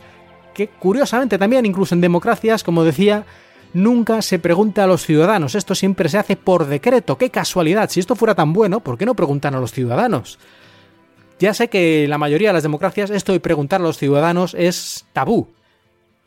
[0.55, 3.25] que curiosamente también, incluso en democracias, como decía,
[3.73, 5.55] nunca se pregunta a los ciudadanos.
[5.55, 7.19] Esto siempre se hace por decreto.
[7.19, 7.91] ¡Qué casualidad!
[7.91, 10.39] Si esto fuera tan bueno, ¿por qué no preguntan a los ciudadanos?
[11.39, 15.07] Ya sé que la mayoría de las democracias esto de preguntar a los ciudadanos es
[15.13, 15.49] tabú.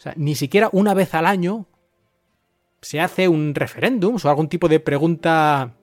[0.03, 1.65] Sea, ni siquiera una vez al año
[2.81, 5.75] se hace un referéndum o algún tipo de pregunta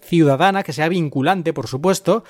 [0.00, 2.24] ciudadana que sea vinculante, por supuesto,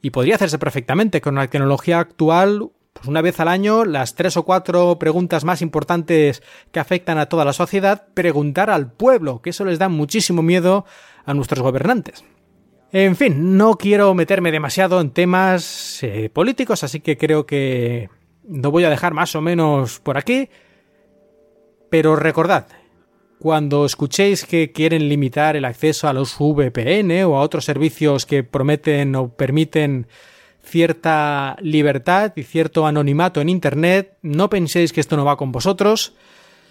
[0.00, 2.70] y podría hacerse perfectamente con la tecnología actual.
[2.92, 7.26] Pues una vez al año, las tres o cuatro preguntas más importantes que afectan a
[7.26, 10.86] toda la sociedad, preguntar al pueblo, que eso les da muchísimo miedo
[11.24, 12.22] a nuestros gobernantes.
[12.92, 18.10] En fin, no quiero meterme demasiado en temas eh, políticos, así que creo que
[18.48, 20.48] lo voy a dejar más o menos por aquí.
[21.90, 22.66] Pero recordad,
[23.38, 28.42] cuando escuchéis que quieren limitar el acceso a los VPN o a otros servicios que
[28.42, 30.06] prometen o permiten
[30.62, 36.14] cierta libertad y cierto anonimato en Internet, no penséis que esto no va con vosotros,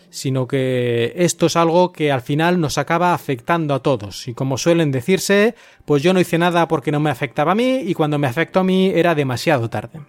[0.09, 4.27] sino que esto es algo que al final nos acaba afectando a todos.
[4.27, 7.83] Y como suelen decirse, pues yo no hice nada porque no me afectaba a mí
[7.85, 10.01] y cuando me afectó a mí era demasiado tarde.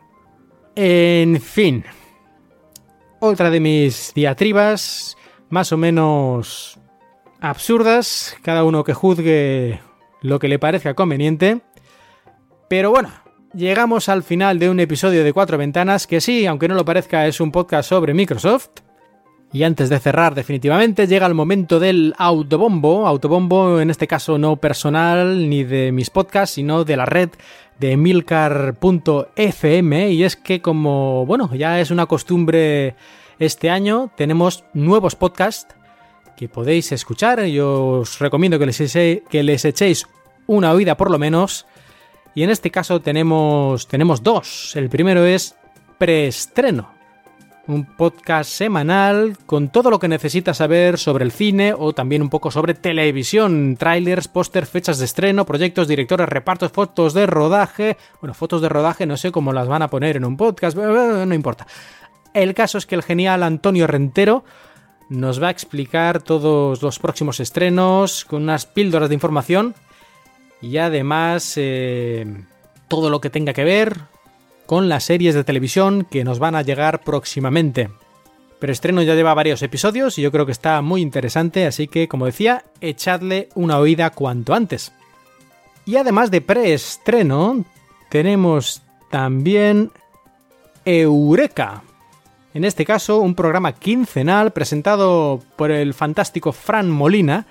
[0.77, 1.85] En fin.
[3.19, 5.16] Otra de mis diatribas
[5.48, 6.78] más o menos
[7.40, 9.81] absurdas, cada uno que juzgue
[10.20, 11.61] lo que le parezca conveniente.
[12.69, 13.11] Pero bueno,
[13.55, 17.27] llegamos al final de un episodio de Cuatro Ventanas, que sí, aunque no lo parezca,
[17.27, 18.69] es un podcast sobre Microsoft.
[19.53, 24.57] Y antes de cerrar definitivamente, llega el momento del autobombo, autobombo en este caso no
[24.57, 27.31] personal ni de mis podcasts, sino de la red
[27.78, 28.51] de milcar.fm.
[30.11, 32.94] Y es que como, bueno, ya es una costumbre
[33.39, 35.74] este año tenemos nuevos podcasts
[36.36, 37.44] que podéis escuchar.
[37.44, 38.78] Yo os recomiendo que les,
[39.28, 40.07] que les echéis
[40.47, 41.66] una oída por lo menos.
[42.35, 44.77] Y en este caso tenemos, tenemos dos.
[44.77, 45.57] El primero es
[45.98, 46.95] Preestreno.
[47.68, 52.30] Un podcast semanal con todo lo que necesitas saber sobre el cine o también un
[52.30, 57.97] poco sobre televisión, trailers, póster, fechas de estreno, proyectos, directores, repartos, fotos de rodaje.
[58.20, 61.34] Bueno, fotos de rodaje no sé cómo las van a poner en un podcast, no
[61.34, 61.66] importa.
[62.34, 64.44] El caso es que el genial Antonio Rentero
[65.09, 69.74] nos va a explicar todos los próximos estrenos con unas píldoras de información
[70.60, 72.26] y además eh,
[72.88, 73.97] todo lo que tenga que ver
[74.66, 77.88] con las series de televisión que nos van a llegar próximamente.
[78.59, 82.26] Preestreno ya lleva varios episodios y yo creo que está muy interesante, así que como
[82.26, 84.93] decía, echadle una oída cuanto antes.
[85.84, 87.64] Y además de preestreno,
[88.09, 89.93] tenemos también
[90.84, 91.82] Eureka,
[92.55, 97.47] en este caso un programa quincenal presentado por el fantástico Fran Molina,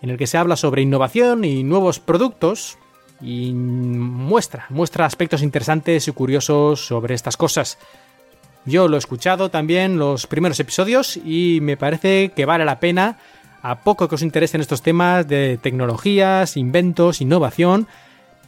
[0.00, 2.78] en el que se habla sobre innovación y nuevos productos
[3.20, 7.78] y muestra, muestra aspectos interesantes y curiosos sobre estas cosas.
[8.66, 13.18] Yo lo he escuchado también los primeros episodios y me parece que vale la pena,
[13.62, 17.86] a poco que os interesen estos temas de tecnologías, inventos, innovación,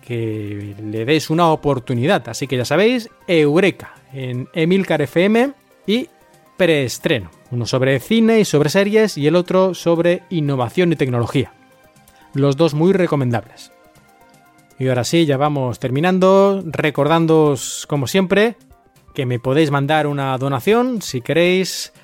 [0.06, 2.28] que le deis una oportunidad.
[2.28, 5.52] Así que ya sabéis, Eureka en Emilcar FM
[5.86, 6.08] y
[6.56, 7.30] preestreno.
[7.50, 11.52] Uno sobre cine y sobre series y el otro sobre innovación y tecnología.
[12.32, 13.72] Los dos muy recomendables.
[14.78, 18.56] Y ahora sí, ya vamos terminando, recordándoos, como siempre,
[19.14, 21.94] que me podéis mandar una donación si queréis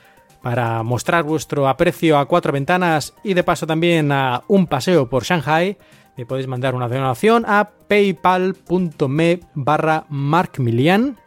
[0.42, 5.24] para mostrar vuestro aprecio a cuatro ventanas y de paso también a un paseo por
[5.24, 5.76] Shanghai.
[6.16, 11.18] Me podéis mandar una donación a paypal.me barra markmilian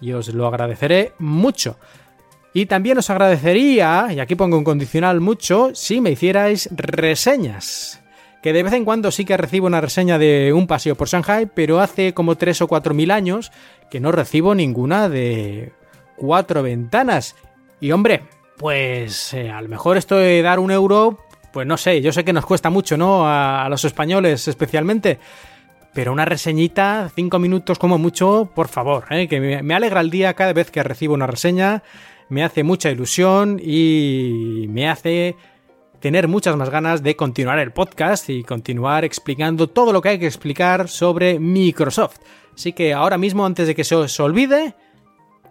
[0.00, 1.78] y os lo agradeceré mucho.
[2.52, 8.03] Y también os agradecería, y aquí pongo un condicional mucho, si me hicierais reseñas.
[8.44, 11.46] Que de vez en cuando sí que recibo una reseña de un paseo por Shanghai,
[11.46, 13.50] pero hace como 3 o 4 mil años
[13.90, 15.72] que no recibo ninguna de
[16.14, 17.36] cuatro ventanas.
[17.80, 18.24] Y hombre,
[18.58, 21.20] pues eh, a lo mejor esto de dar un euro,
[21.54, 23.26] pues no sé, yo sé que nos cuesta mucho, ¿no?
[23.26, 25.18] a los españoles especialmente
[25.94, 29.28] pero una reseñita, cinco minutos como mucho, por favor, ¿eh?
[29.28, 31.82] que me, alegra el día cada vez que recibo una reseña,
[32.28, 35.36] me hace mucha ilusión y me hace
[36.04, 40.18] tener muchas más ganas de continuar el podcast y continuar explicando todo lo que hay
[40.18, 42.18] que explicar sobre Microsoft.
[42.54, 44.74] Así que ahora mismo, antes de que se os olvide,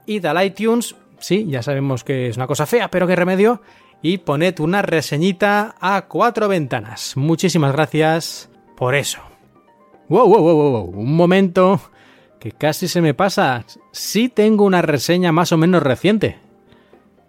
[0.06, 3.64] id al iTunes, sí, ya sabemos que es una cosa fea, pero qué remedio,
[4.04, 7.18] y poned una reseñita a cuatro ventanas.
[7.18, 9.22] Muchísimas gracias por eso.
[10.08, 11.82] Wow, wow, wow, wow, un momento
[12.40, 13.66] que casi se me pasa.
[13.92, 16.43] Sí tengo una reseña más o menos reciente.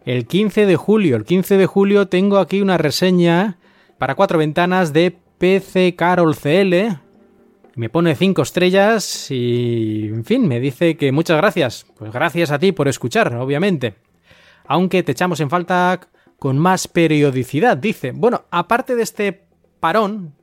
[0.05, 3.57] El 15 de julio, el 15 de julio tengo aquí una reseña
[3.97, 6.99] para cuatro ventanas de PC Carol CL.
[7.75, 11.87] Me pone cinco estrellas y, en fin, me dice que muchas gracias.
[11.97, 13.95] Pues gracias a ti por escuchar, obviamente.
[14.67, 15.99] Aunque te echamos en falta
[16.39, 18.13] con más periodicidad, dice.
[18.13, 19.47] Bueno, aparte de este
[19.81, 20.35] parón,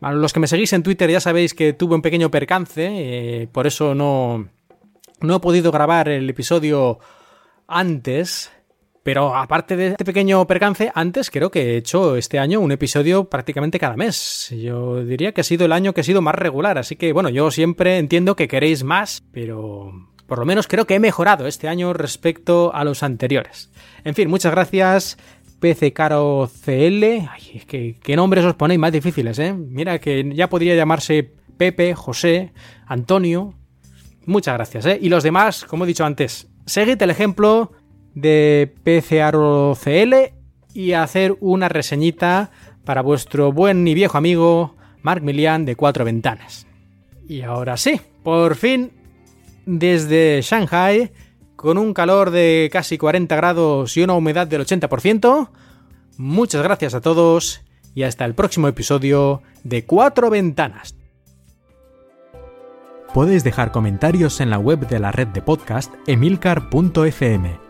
[0.00, 3.48] a los que me seguís en Twitter ya sabéis que tuve un pequeño percance, eh,
[3.50, 4.48] por eso no,
[5.20, 7.00] no he podido grabar el episodio
[7.66, 8.52] antes.
[9.02, 13.24] Pero aparte de este pequeño percance, antes creo que he hecho este año un episodio
[13.24, 14.50] prácticamente cada mes.
[14.50, 17.30] Yo diría que ha sido el año que ha sido más regular, así que bueno,
[17.30, 19.92] yo siempre entiendo que queréis más, pero
[20.26, 23.70] por lo menos creo que he mejorado este año respecto a los anteriores.
[24.04, 25.16] En fin, muchas gracias.
[25.60, 27.04] PC Caro CL.
[27.30, 29.52] Ay, que, qué nombres os ponéis más difíciles, ¿eh?
[29.52, 32.52] Mira que ya podría llamarse Pepe, José,
[32.86, 33.54] Antonio.
[34.24, 34.98] Muchas gracias, ¿eh?
[35.00, 37.72] Y los demás, como he dicho antes, seguid el ejemplo
[38.14, 40.32] de PCAROCL
[40.74, 42.50] y hacer una reseñita
[42.84, 46.66] para vuestro buen y viejo amigo Mark Milian de Cuatro Ventanas.
[47.28, 48.92] Y ahora sí, por fin,
[49.66, 51.12] desde Shanghai,
[51.56, 55.50] con un calor de casi 40 grados y una humedad del 80%,
[56.16, 57.62] muchas gracias a todos
[57.94, 60.96] y hasta el próximo episodio de Cuatro Ventanas.
[63.12, 67.69] Puedes dejar comentarios en la web de la red de podcast emilcar.fm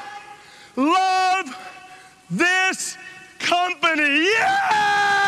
[0.81, 1.55] Love
[2.29, 2.97] this
[3.39, 4.25] company.
[4.25, 5.20] Yeah!